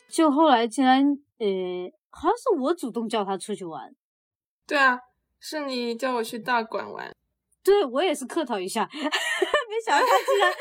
[0.09, 1.03] 就后来竟然，
[1.39, 1.47] 呃，
[2.11, 3.91] 好像是我主动叫他出去玩。
[4.69, 5.01] 对啊，
[5.41, 7.13] 是你叫我去大馆玩。
[7.65, 10.53] 对我也是客套一下， 没想到他竟然。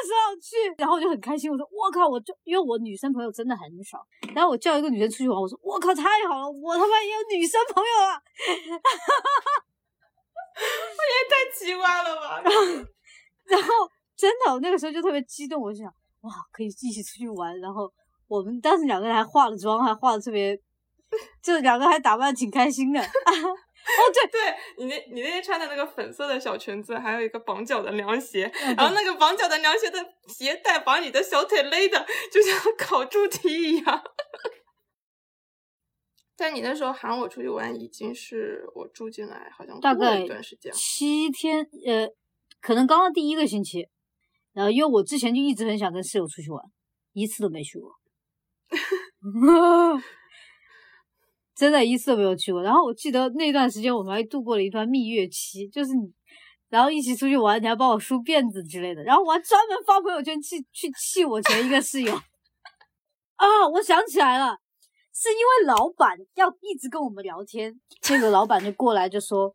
[0.00, 1.50] 真的是要去，然后我就很开心。
[1.50, 8.20] 我说我靠，我就因为我女生朋友真的很少，然后我叫一个女生出去玩，我说我靠，太好了，我他妈也有女生朋友啊！
[10.60, 12.40] 我也太奇怪了吧！
[12.42, 12.60] 然 后
[13.44, 13.68] 然后
[14.16, 15.86] 真的，我那个时候就特别激动，我想
[16.22, 17.58] 哇，可以一起出去玩。
[17.60, 17.90] 然后
[18.28, 20.58] 我们当时两个人还化了妆，还化的特别，
[21.42, 23.00] 就两个还打扮挺开心的。
[23.90, 29.98] 哦，对对，你那，你那天穿的那个粉色的小裙子，还有一个绑脚的凉鞋，然后那个绑脚的凉鞋的
[30.28, 34.02] 鞋带把你的小腿勒的，就像烤猪蹄一样。
[36.36, 42.08] 但你那时候喊我出去玩，已经是我住进来好像大概一段时间，七天，呃，
[42.60, 43.88] 可能刚刚第一个星期。
[44.52, 46.60] 然后因为我之前就一直很想跟室友出去玩，
[47.12, 47.92] 一次都没去过。
[51.60, 56.10] 真的一次都没有去过，然后我记得那段时间我们还度过了一段蜜月期，就是你，
[56.70, 62.14] 然后一起出去玩，你还帮我梳辫子之类的，然后我还专门发朋友圈去去气我前一个室友。
[63.36, 64.56] 啊，我想起来了，
[65.12, 69.54] 是因为老板要一直跟我们聊天，那个老板就过来就说，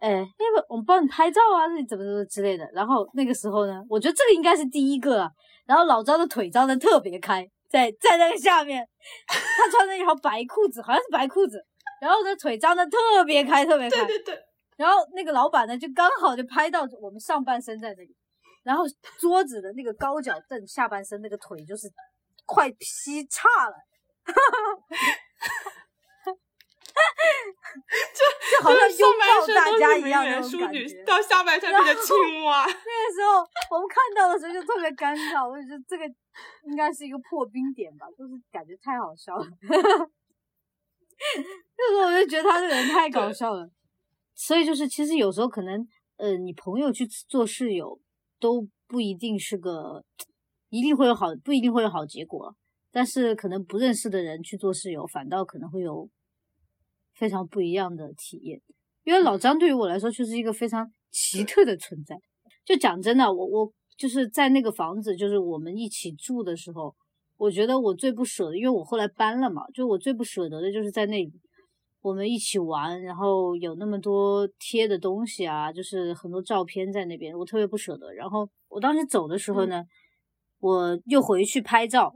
[0.00, 2.70] 哎，要不我们帮你拍照啊，那怎么怎么之类的。
[2.74, 5.32] 然后那个时候呢，我觉得这个应该是第一个。
[5.64, 8.88] 然后老张的腿张的特别开，在在那个下面，
[9.28, 11.62] 他穿着一条白裤子，好像是白裤子，
[12.00, 14.04] 然后呢腿张的特别开，特别开。
[14.06, 14.42] 对对对。
[14.76, 18.16] 然后那个老板呢，就刚好就拍到我们上半身在这里，
[18.62, 18.84] 然后
[19.18, 21.86] 桌子的那个高脚凳下半身那个腿就是
[22.44, 23.74] 快劈叉了。
[28.16, 28.18] 就
[28.50, 32.64] 就好像拥抱大家一样的那种感觉，到下半身变成青蛙。
[32.64, 32.74] 那个
[33.14, 36.04] 时候我们看到的时候就特别尴尬，我就觉得这个
[36.64, 39.46] 应该是一个破冰点吧，就是感觉太好笑了。
[41.76, 43.70] 那时候我就觉得他这个人太搞笑了，
[44.34, 48.00] 所以就是其实有时候可能呃，你朋友去做室友
[48.40, 50.04] 都不一定是个
[50.70, 52.56] 一定会有好，不一定会有好结果，
[52.90, 56.08] 但是可能不认识的人去做室友，反倒可能会有。
[57.16, 58.60] 非常不一样的体验，
[59.04, 62.14] 因为老张对于我来说就是一个非常奇特的存在。
[62.64, 66.94] 就讲真的，我我就是在那个房子，就是我们一起住的时候，
[67.36, 71.32] 我觉得我最不舍的，因为我后来搬了嘛，就我最不舍得的就是在那里
[72.02, 78.12] 我们一起玩，然后有那么多贴的东西啊，就是很多照片在那边，我特别不舍得。
[78.12, 79.82] 然后我当时走的时候呢，
[80.58, 82.12] 我又回去拍照。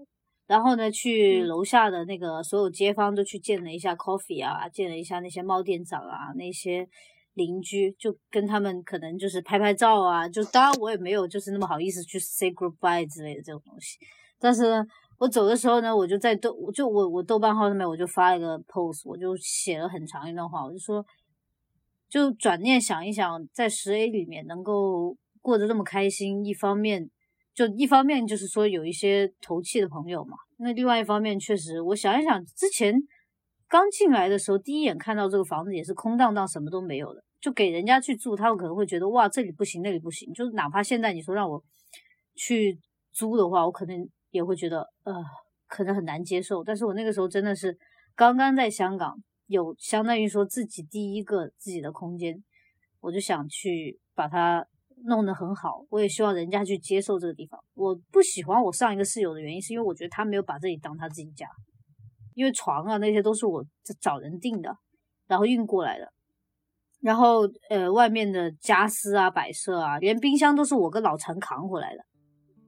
[0.50, 6.88] 然后呢，去楼下的那个所有街坊都去见了一下 Coffee 啊，见了一下那些猫店长啊，那些
[7.34, 10.28] 邻居，就跟他们可能就是拍拍照啊。
[10.28, 13.96] 就当然我也没有就是那么好意思去 say goodbye 之类的这种东西。
[14.40, 14.84] 但是呢，
[15.18, 21.06] 我走的时候呢，我就在豆就我我豆瓣号上面我就发了一个 post，我就写了很长一段话，我就说，
[22.08, 27.08] 就转念想一想，在十 A 里面能够过得这么开心，一方面。
[27.52, 32.94] 就一方面就是说有一些投气的朋友嘛，那另外一方面确实，我想一想，之前
[33.68, 41.62] 刚进来的时候，第一眼看到这个房子也是空荡荡，什么都没有的，就给人家去住，他们可能会觉得哇这里不行，那里不行，就是哪怕现在你说让我
[42.36, 42.78] 去
[43.12, 45.12] 租的话，我可能也会觉得呃
[45.66, 46.62] 可能很难接受。
[46.62, 47.76] 但是我那个时候真的是
[48.14, 52.42] 刚刚在香港有相当于说自己第一个自己的空间，
[53.00, 54.64] 我就想去把它。
[55.04, 57.58] 弄得很好，我也希望人家去接受这个地方。
[57.74, 61.46] 我不喜欢我上一个室友的原因，是因为我觉得他没有把这里当他自己家，
[62.34, 63.64] 因为床啊那些都是我
[64.00, 64.76] 找人订的，
[65.26, 66.12] 然后运过来的，
[67.00, 72.04] 然后呃外面的家私啊摆设啊，连冰箱都是我跟老陈扛回来的，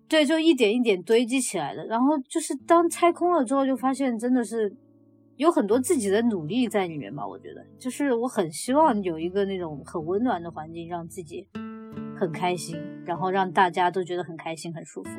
[0.09, 1.85] 对，就一点一点堆积起来的。
[1.87, 4.75] 然后就是当拆空了之后，就发现真的是
[5.37, 7.27] 有很多自己的努力在里面吧。
[7.27, 11.47] 我觉得，就是我很希望有一个那种很温暖的环境，让自己。
[12.19, 15.11] 很开心，然后让大家都觉得很开心、很舒服。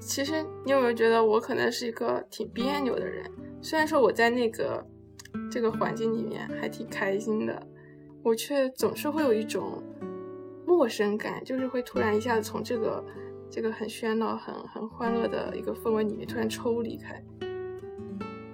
[0.00, 3.24] 其实你有没有觉得我可能是一个挺别扭的人？
[3.60, 4.84] 虽然说我在那个
[5.50, 7.66] 这个环境里面还挺开心的，
[8.22, 9.82] 我却总是会有一种
[10.66, 13.04] 陌生感，就是会突然一下子从这个
[13.48, 17.22] 这个很喧闹、很很欢乐的一个氛围里面突然抽离开。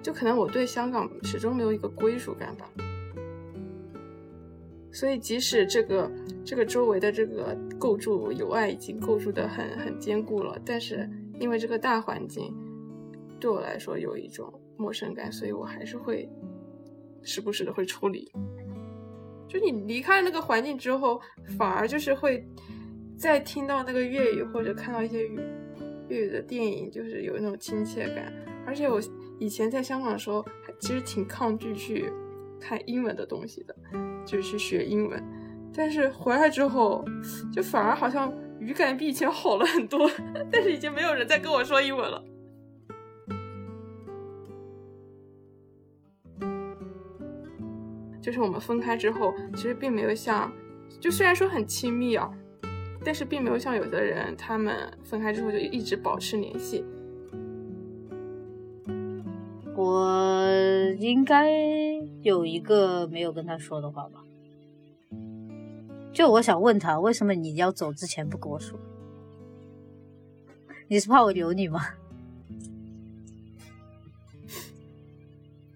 [0.01, 2.69] 就可能我对香港始终没有一个归属感吧。
[4.91, 6.11] 所以，即使这个
[6.43, 12.53] 这个周围的这个构筑友爱已经构筑的很很坚固了，但是因为这个大环境
[13.39, 16.27] 对我来说有一种陌生感，所以我还是会
[17.21, 18.31] 时不时的会抽离。
[19.47, 21.21] 就你离开那个环境之后，
[21.57, 22.45] 反而就是会
[23.17, 25.41] 再听到那个粤语或者看到一些粤
[26.09, 28.33] 粤语的电影，就是有那种亲切感。
[28.65, 28.99] 而且我
[29.39, 30.45] 以前在香港的时候，
[30.79, 32.11] 其实挺抗拒去
[32.59, 33.75] 看英文的东西的。
[34.25, 35.23] 就去学英文，
[35.73, 37.03] 但是回来之后，
[37.51, 40.07] 就反而好像语感比以前好了很多。
[40.51, 42.23] 但是已经没有人再跟我说英文了。
[48.21, 50.51] 就是我们分开之后，其实并没有像，
[50.99, 52.29] 就虽然说很亲密啊，
[53.03, 56.85] 但是并没有像有的人，他们分开之后就一直保持联系。
[59.79, 60.45] 我
[60.97, 61.49] 应该
[62.21, 64.21] 有一个没有跟他说的话吧，
[66.11, 68.77] 就我想问他，为什么你要走之前不跟我说？
[70.89, 71.79] 你是怕我留你吗？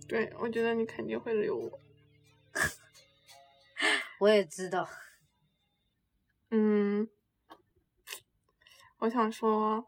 [0.05, 1.79] 对，我觉得你肯定会留我。
[4.19, 4.89] 我也知道。
[6.51, 7.07] 嗯，
[8.99, 9.87] 我想说，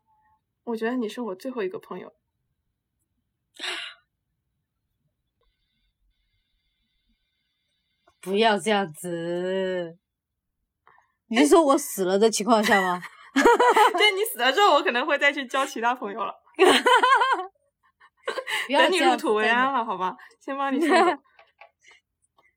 [0.63, 2.13] 我觉得你是我最后一个朋友。
[8.25, 9.97] 不要这样子！
[11.27, 12.99] 你是说我死了的情况下吗？
[13.97, 16.33] 对你死了之后，我可能会再去交其他朋友了。
[18.67, 20.15] 等你入土为安了，好吧？
[20.41, 20.79] 先帮你。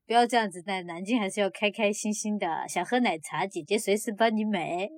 [0.06, 2.66] 不要这样子，在南京还是要开开心心的。
[2.66, 4.88] 想喝奶茶，姐姐随时帮你买。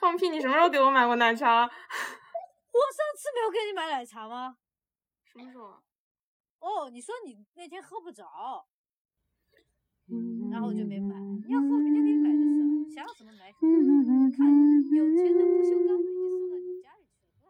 [0.00, 0.30] 放屁！
[0.30, 1.64] 你什么时候给我买过奶茶？
[1.64, 1.70] 我上
[3.14, 4.56] 次没有给你买奶茶吗？
[5.30, 5.64] 什么时候？
[6.60, 8.24] 哦，你说你那天喝不着，
[10.50, 11.14] 然后我就没买。
[11.46, 12.68] 你要喝，明天给你买就是了。
[12.94, 13.52] 想要什么买。
[13.52, 13.68] 看，
[14.92, 17.46] 有钱的不锈钢已经送到你家里去了，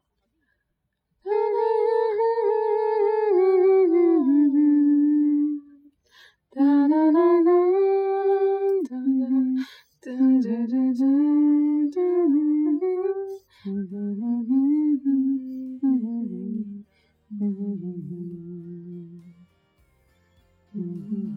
[21.06, 21.34] 我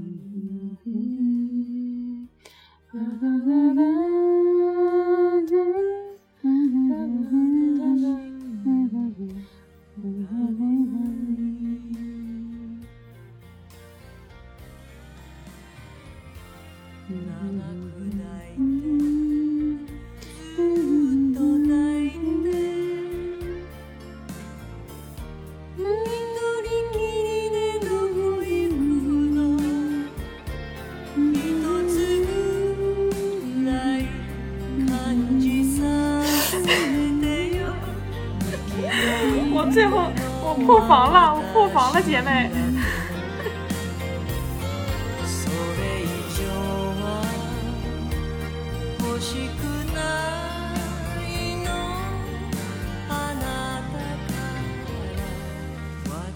[40.87, 42.49] 防了，我破防了，姐妹。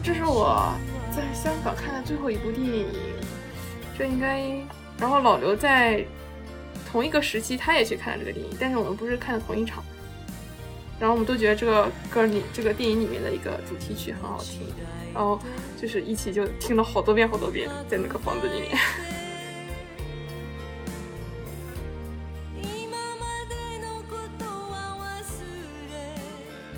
[0.03, 0.73] 这是我
[1.15, 2.87] 在香港看的最后一部电影，
[3.97, 4.51] 这应该，
[4.97, 6.03] 然后老刘在
[6.91, 9.81] 同一个时期他也去看了这个电影，但是我们不是看的同一场。
[11.01, 14.67] 然后我们都觉得这个歌里，这个电影里面的一个主题曲很好听，
[15.11, 15.39] 然后
[15.75, 18.77] 就是一起就听了好多遍好多遍，在那个房子里面。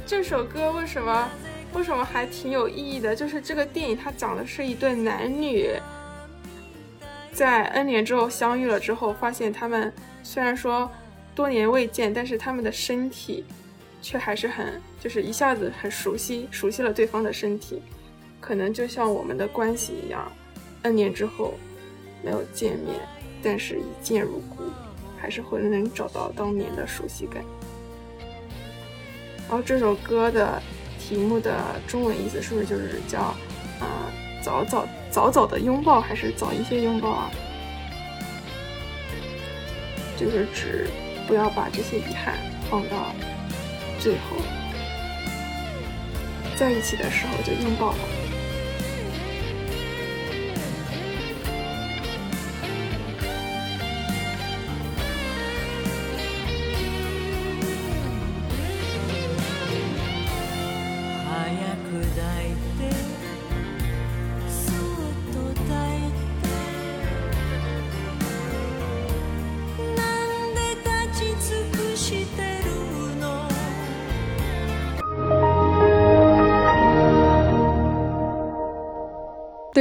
[0.08, 1.30] 这首歌为什么
[1.74, 3.14] 为什么还挺有意义的？
[3.14, 5.72] 就是这个电影它讲的是一对男女
[7.34, 9.92] 在 N 年之后相遇了之后，发现他们
[10.24, 10.90] 虽然说
[11.36, 13.44] 多年未见，但是他们的身体。
[14.04, 17.82] 却还是很，就是一下子很熟悉，熟悉了对方的身体，
[18.42, 20.30] 可能就像我们的关系一样
[20.82, 21.54] ，N 年之后
[22.22, 23.00] 没有见面，
[23.42, 24.64] 但是一见如故，
[25.18, 27.42] 还是会能找到当年的熟悉感。
[29.48, 30.62] 然后这首歌的
[31.00, 33.20] 题目的中文意思是不是就是叫
[33.80, 37.32] 啊早早早早的拥抱，还是早一些拥抱啊？
[40.18, 40.90] 就是指
[41.26, 42.36] 不要把这些遗憾
[42.70, 43.16] 放到。
[44.04, 44.36] 最后，
[46.58, 48.00] 在一起的时候就拥抱吧。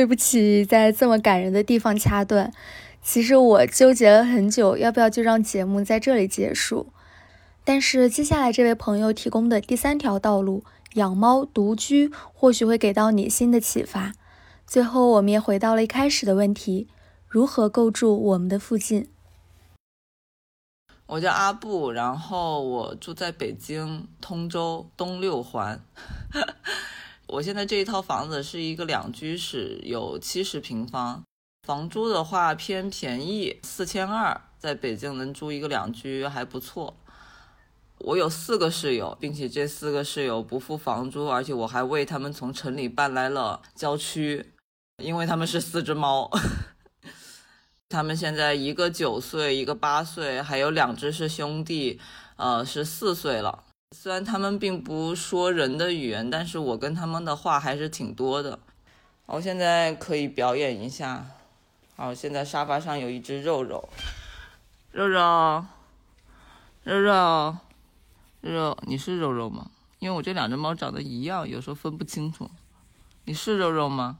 [0.03, 2.53] 对不起，在这么感人的地方掐断。
[3.01, 6.89] 其实我纠结了很久，要不要就让节目在这里结束。
[7.63, 14.15] 但是接下来这位朋友提供的第三条道路——养猫独居，或许会给到你新的启发。
[14.67, 16.89] 最后，我们也回到了一开始的问题：
[17.29, 19.07] 如何构筑我们的附近？
[21.07, 25.81] 我叫阿布，然后我住在北京通州东六环。
[27.33, 31.25] 我现在这一套房子是一个两居室，有七十平方，
[31.67, 36.95] 房租的话偏便宜，四千二，在北京能租一个两居还不错。
[38.01, 44.53] 我有四个室友，并且这四个室友不付房租，而且我还为他们从城里搬来了郊区，
[45.03, 46.31] 因为他们是四只猫。
[47.89, 51.99] 他们现在一个九岁，一个八岁，还有两只是兄弟，
[52.37, 53.65] 呃，是四岁了。
[53.93, 58.59] 虽然他们并不说人的语言，但是我跟他们的话还是挺多的。
[59.27, 61.27] 我现在可以表演一下。
[61.95, 63.87] 好，现在沙发上有一只肉肉，
[64.93, 65.67] 肉肉，
[66.85, 67.57] 肉肉，
[68.41, 69.71] 肉肉，你是肉肉吗？
[69.99, 72.51] 因为我这两只猫长得一样，有时候分不清楚。
[73.27, 74.19] 你是肉肉吗？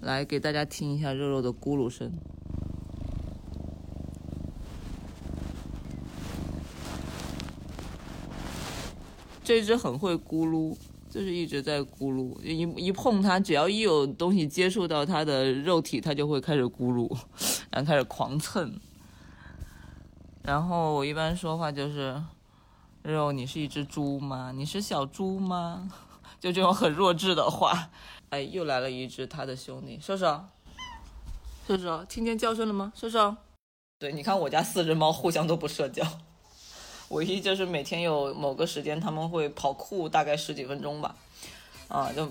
[0.00, 2.12] 来，给大家听一下肉肉的咕噜声。
[9.44, 10.76] 这只很会咕噜，
[11.10, 17.08] 就是一直在咕噜，一一碰它，只要一有东西接触到它的肉体，它就会开始咕噜，
[17.70, 18.78] 然后开始狂蹭。
[20.42, 22.22] 然后我一般说话就是，
[23.02, 24.52] 肉，你是一只猪吗？
[24.54, 25.90] 你是小猪吗？
[26.40, 27.90] 就这种很弱智的话。
[28.30, 30.44] 哎，又来了一只他的兄弟，瘦瘦，
[31.68, 32.92] 瘦瘦，听见叫声了吗？
[32.96, 33.36] 瘦瘦，
[33.98, 36.02] 对，你看我家四只猫互相都不社交，
[37.12, 41.14] 唯一就是每天有某个时间他们会跑酷，大概十几分钟吧，
[41.88, 42.26] 啊，就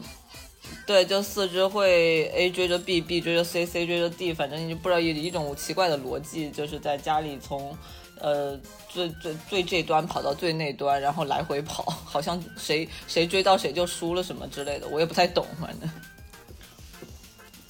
[0.85, 7.77] 对，就四只会 A 追着 B，B 追着 C，C 追着 D，反正你就不知道一一种奇怪的逻辑，就是在家里从
[8.19, 8.59] 呃
[8.89, 15.89] 最最最这端跑到最那端，然后来回跑， 好像谁谁追到谁就输了什么之类的，我也不太懂，反正。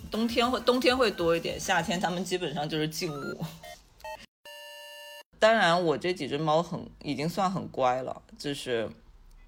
[0.10, 3.46] 冬天会冬天会多一点，夏天他们基本上就是静物。
[5.42, 8.88] 当然，我这几只猫很已经算很乖了，就是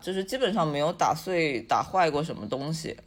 [0.02, 2.98] 就是基本上没有打碎打坏过什么东西。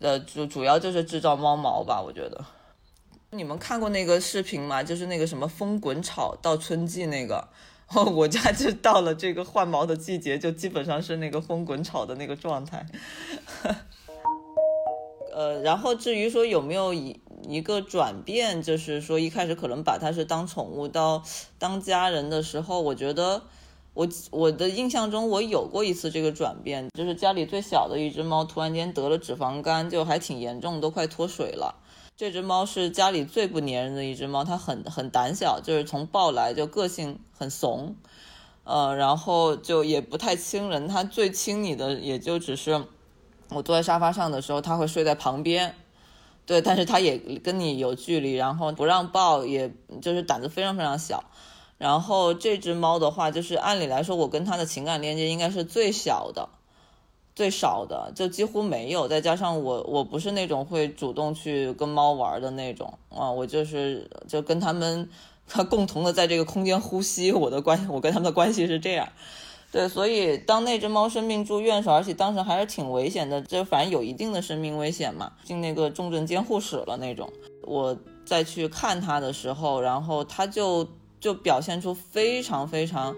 [0.00, 2.44] 呃，主主要就是制造猫毛吧，我觉得。
[3.30, 4.80] 你们看过那个视频吗？
[4.80, 7.48] 就是那个什么风滚草到春季那个，
[8.14, 12.86] 我家就到了这个换毛的季节，就基本上是那个风滚草的那个状态。
[15.34, 21.22] 呃，然后至于说有没有以一个转变，就是说一开始可能把它是当宠物到
[21.58, 23.42] 当家人的时候，我觉得
[23.94, 31.74] 我我的印象中我有过一次这个转变，就是家里最小的一只猫突然间得了脂肪肝，就还挺严重，都快脱水了。
[32.16, 37.94] 这只猫是家里最不粘人的一只猫，它很很胆小，就是从抱来就个性很怂，
[38.64, 42.84] 呃，然后就也不太亲人，它最亲你的也就只是。
[43.50, 45.74] 我坐在沙发上的时候，它会睡在旁边，
[46.48, 49.70] 对，但是它也跟你有距离，然后不让抱，也
[50.00, 51.24] 就是胆子非常非常小。
[51.76, 56.48] 然后这只猫的话，就是按理来说，我跟它的情感链接应该是最小的、
[57.36, 59.06] 最少的，就几乎没有。
[59.06, 65.10] 再加上我，我不是那种会主动去跟猫玩的那种啊，我就是就跟它们
[65.68, 67.30] 共同的在这个空间呼吸。
[67.30, 69.06] 我的关，我跟它们的关系是这样。
[69.70, 77.30] 对，所以当那只猫生病住院的时候，而且当时还是挺危险的，就反正有一定的生命危险嘛，进那个重症监护室了那种。
[77.62, 80.88] 我再去看它的时候，然后它就
[81.20, 83.14] 就表现出非常非常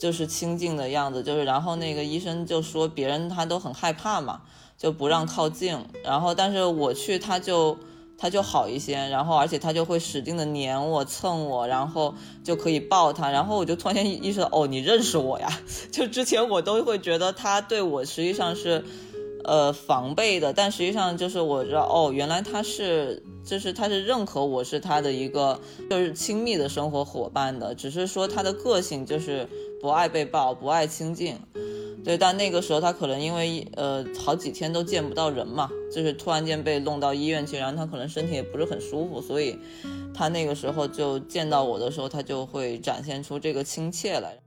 [0.00, 4.42] 就是亲近的样子，就是然后那个医生就说别人他都很害怕嘛，
[4.76, 5.78] 就不让靠近。
[6.02, 7.78] 然后但是我去，它就。
[8.16, 15.48] 他就好一些，然后而且他就会使劲的黏我、蹭我，然后就可以抱他，然后我就突然间意识到，哦，你认识我呀？
[15.90, 18.84] 就之前我都会觉得他对我实际上是，
[19.44, 25.60] 呃，防备的，但实际上就是我知道，哦，原来他是，就是他是认可我是他的一个，
[25.90, 29.46] 就是亲密的生活伙伴的，只是说他的个性就是
[29.84, 31.36] 不爱被抱，不爱亲近。
[32.02, 39.58] 对，但那个时候他可能因为呃好几天都见不到人嘛，就是突然间被弄到医院去，然后他可能身体也不是很舒服，所以
[40.14, 44.38] 他那个时候就见到我的时候，他就会展现出这个亲切来。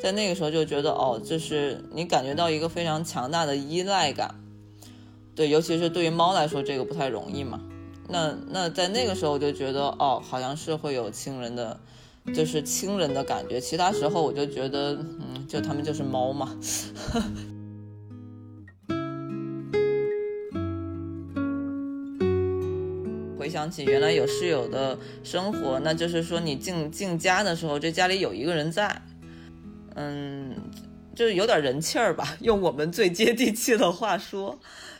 [0.00, 4.36] 在那个时候就觉得哦，就是你感觉到一个非常强大的依赖感，
[5.34, 7.60] 对，尤其是对于猫来说，这个不太容易嘛。
[8.08, 11.80] 那那在那个时候我就觉得哦，好像是会有亲人的。
[12.34, 16.54] 就是亲人的感觉，其他时候我就觉得，嗯，就他们就是猫嘛。
[23.38, 29.00] 回想起原来有室友的生活，那就是说你进进家的时候，这家里有一个人在，
[29.94, 30.52] 嗯，
[31.14, 34.58] 就是有点人气儿吧，用我们最接地气的话说。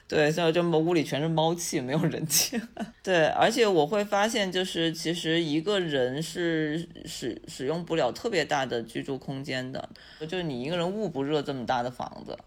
[0.08, 2.60] 对，像这么屋里全是猫气，没有人气。
[3.02, 9.88] 对，而且我会发现，就是其实一个人是使使用不了特别大的居住空间的，
[10.20, 12.38] 就是你一个人捂不热这么大的房子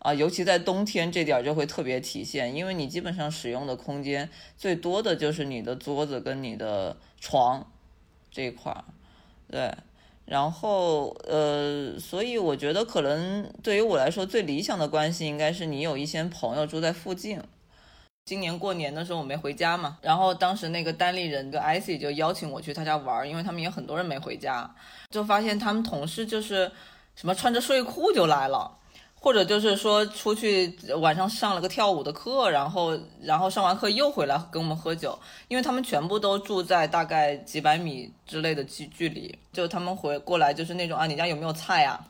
[0.00, 7.70] 啊，尤其在冬天这点儿就会特别体现，因为你基本上使用的空间最多的就是你的桌子跟你的床
[8.30, 8.84] 这一块儿，
[9.48, 9.72] 对。
[10.28, 17.40] 然后，呃，所以我觉得可能对于我来说，最理想的关系应该是你有一些朋友住在附近。
[18.26, 24.70] 今年过年的时候我没回家嘛，然后当时那个单立人的 IC 就邀请我去他家玩，因为他们也很多人没回家，
[25.08, 26.70] 就发现他们同事就是
[27.14, 28.76] 什么穿着睡裤就来了。
[29.20, 42.00] 或者就是说出去晚上上了个跳舞的课，然后然后上完课又回来跟我们喝酒，因为他们全部都住在大概几百米之类的距距离，就他们回过来就是那种啊，你家有没有菜呀？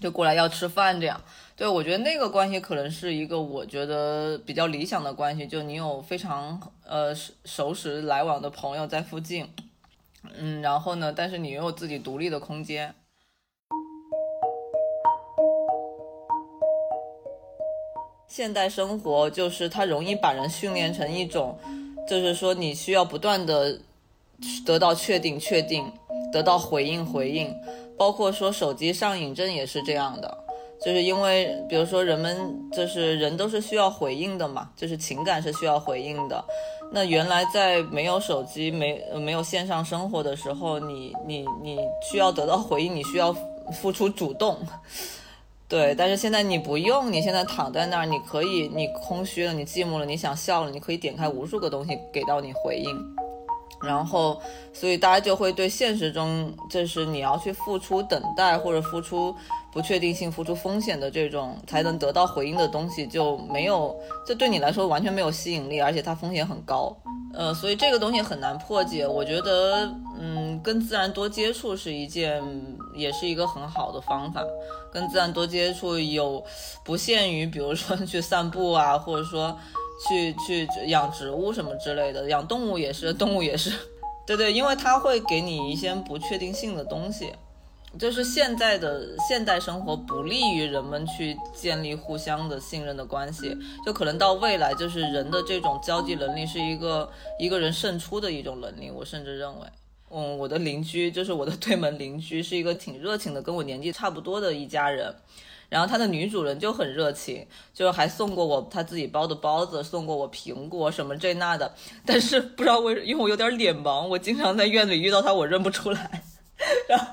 [0.00, 1.20] 就过来要吃饭这样。
[1.56, 7.14] 对我觉得那个关系可能是一个我觉得比较理想的关系，就你有非常呃
[7.44, 9.48] 熟识来往的朋友在附近，
[10.36, 12.94] 嗯，然后呢，但是你又有自己独立的空间。
[18.28, 21.56] 现代生活就是它容易把人训练成一种，
[22.08, 23.78] 就是说你需要不断的
[24.66, 25.90] 得到确定、确定，
[26.32, 27.54] 得到回应、回应，
[27.96, 30.38] 包括说手机上瘾症也是这样的，
[30.84, 32.36] 就是因为比如说人们
[32.72, 36.44] 就是人都是需要回应的嘛，就是情感是需要回应的。
[36.92, 41.78] 那原来在没有手机、没没有线上生活的时候，你你你
[42.10, 43.34] 需要得到回应，你需要
[43.72, 44.58] 付出主动。
[45.74, 52.86] 对，但是现在你不用，你现在躺在那儿，你可以，你空虚了，你寂寞了，你想笑了，你可以点开无数个东西给到你回应，
[53.84, 54.40] 然后，
[54.72, 59.34] 所以大家就会对现实中就是你要去付出等待或者付出
[59.72, 63.94] 不确定性、付出风险的这种才能得到回应的东西就没有，
[64.26, 66.96] 这对你来说完全没有吸引力，而且它风险很高。
[67.36, 69.04] 呃，所以这个东西很难破解。
[69.04, 72.40] 我觉得，嗯，跟自然多接触是一件，
[72.94, 74.40] 也是一个很好的方法。
[74.92, 76.40] 跟自然多接触，有
[76.84, 79.58] 不限于，比如说去散步啊，或者说
[79.98, 83.70] 去去养植物什么之类的，养动物也是，动物也是，
[84.26, 87.32] 对对，因为它会给你一些不确定性的东西。
[87.96, 98.90] 就是现在的现代生活不利于人们去建立互相的信任的关系，就可能到未来，就是人的这种交际能力是一个一个人胜出的一种能力。
[98.90, 99.66] 我甚至认为，
[100.10, 105.14] 嗯，我的邻居就是我的对门邻居，是一个挺热情的，跟我年纪差不多的一家人。
[105.74, 111.74] 然后他的女主人就很热情，就还送过我他自己包的包子，送过我苹果什么这那的。
[112.06, 116.22] 但是不知道为，因为我有点脸盲，我经常在院子里遇到他，我认不出来。
[116.88, 117.06] 然后。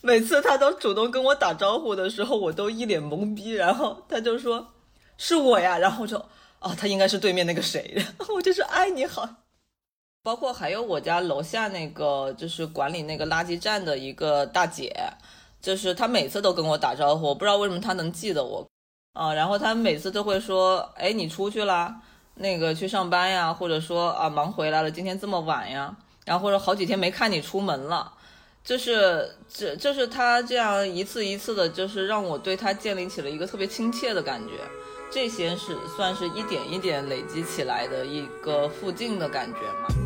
[0.00, 4.74] 每次他都主动跟我打招呼的时候，我都一脸懵逼，然后他就说
[5.16, 6.18] ：“是我呀。”然后就
[6.60, 9.26] ：“哦，他应该是对面那个谁。”然后我就说：“哎，你好。”
[10.22, 14.94] 包括还有我家楼下那个就是管理那个垃圾站的一个大姐，
[15.64, 18.68] 就是他每次都跟我打招呼，不知道为什么他能记得我
[19.14, 19.32] 啊。
[19.32, 22.02] 然后他每次都会说：“哎，你出去啦？
[22.34, 23.50] 那个去上班呀？
[23.50, 25.96] 或者说啊，忙回来了，今天这么晚呀？
[26.26, 28.12] 然后或者好几天没看你出门了。”
[28.62, 34.52] 就是这，就是他这样一次一次的，就是让我对他建立起了一个特别亲切的感觉。
[35.10, 40.03] 这些是算是一点一点累积起来的一个附近的感觉嘛。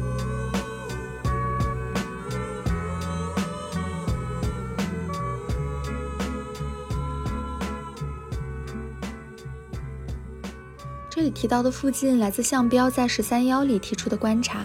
[11.19, 14.64] 这里提到的附近来自向标在十三幺里提出的观察。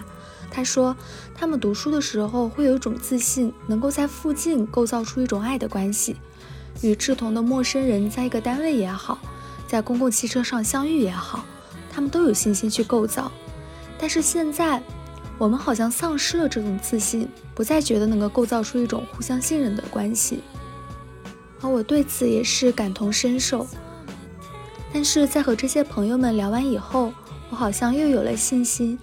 [0.52, 0.96] 他说，
[1.34, 6.14] 他们读书的时候会有一种自信，能够在附近构造出一种爱的关系，
[6.80, 9.18] 与志同的陌生人在一个单位也好，
[9.66, 11.44] 在公共汽车上相遇也好，
[11.90, 13.32] 他们都有信心去构造。
[13.98, 14.80] 但是现在，
[15.38, 20.38] 我们好像丧失了这种自信，不再觉得能够构造出一种互相信任的关系。
[21.60, 23.66] 而我对此也是感同身受。
[24.94, 27.12] 但是在和这些朋友们聊完以后，
[27.50, 28.96] 我好像又有了信心。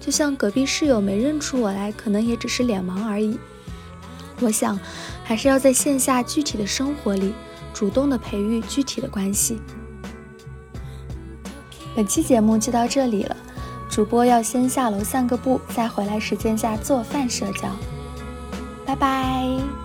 [0.00, 3.36] 就像隔壁室友没认出我来，可能也只是脸盲而已。
[4.40, 4.78] 我想，
[5.24, 7.34] 还是要在线下具体的生活里，
[7.72, 9.60] 主动的培育具体的关系。
[11.96, 13.36] 本期节目就到这里了，
[13.90, 17.68] 主播要先下楼散个步，再回来时间下做饭社交。
[18.86, 19.83] 拜拜。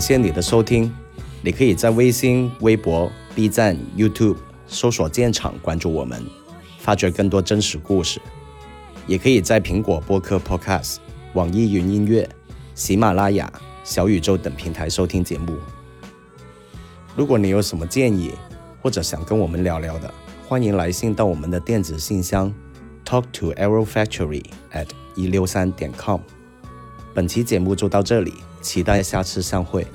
[0.00, 0.90] 感谢你的收听，
[1.42, 6.24] 你可以在微信、微博、B 站、YouTube 搜索“建厂”关注我们，
[6.78, 8.18] 发掘更多真实故事。
[9.06, 10.96] 也可以在苹果播客 Podcast、
[11.34, 12.26] 网易云音乐、
[12.74, 13.52] 喜马拉雅、
[13.84, 15.58] 小宇宙等平台收听节目。
[17.14, 18.32] 如果你有什么建议，
[18.80, 20.10] 或者想跟我们聊聊的，
[20.48, 22.50] 欢迎来信到我们的电子信箱
[23.04, 24.42] talk to arrow factory
[24.72, 26.22] at 一六三点 com。
[27.12, 28.32] 本期节目就到这里。
[28.60, 29.86] 期待下次相会。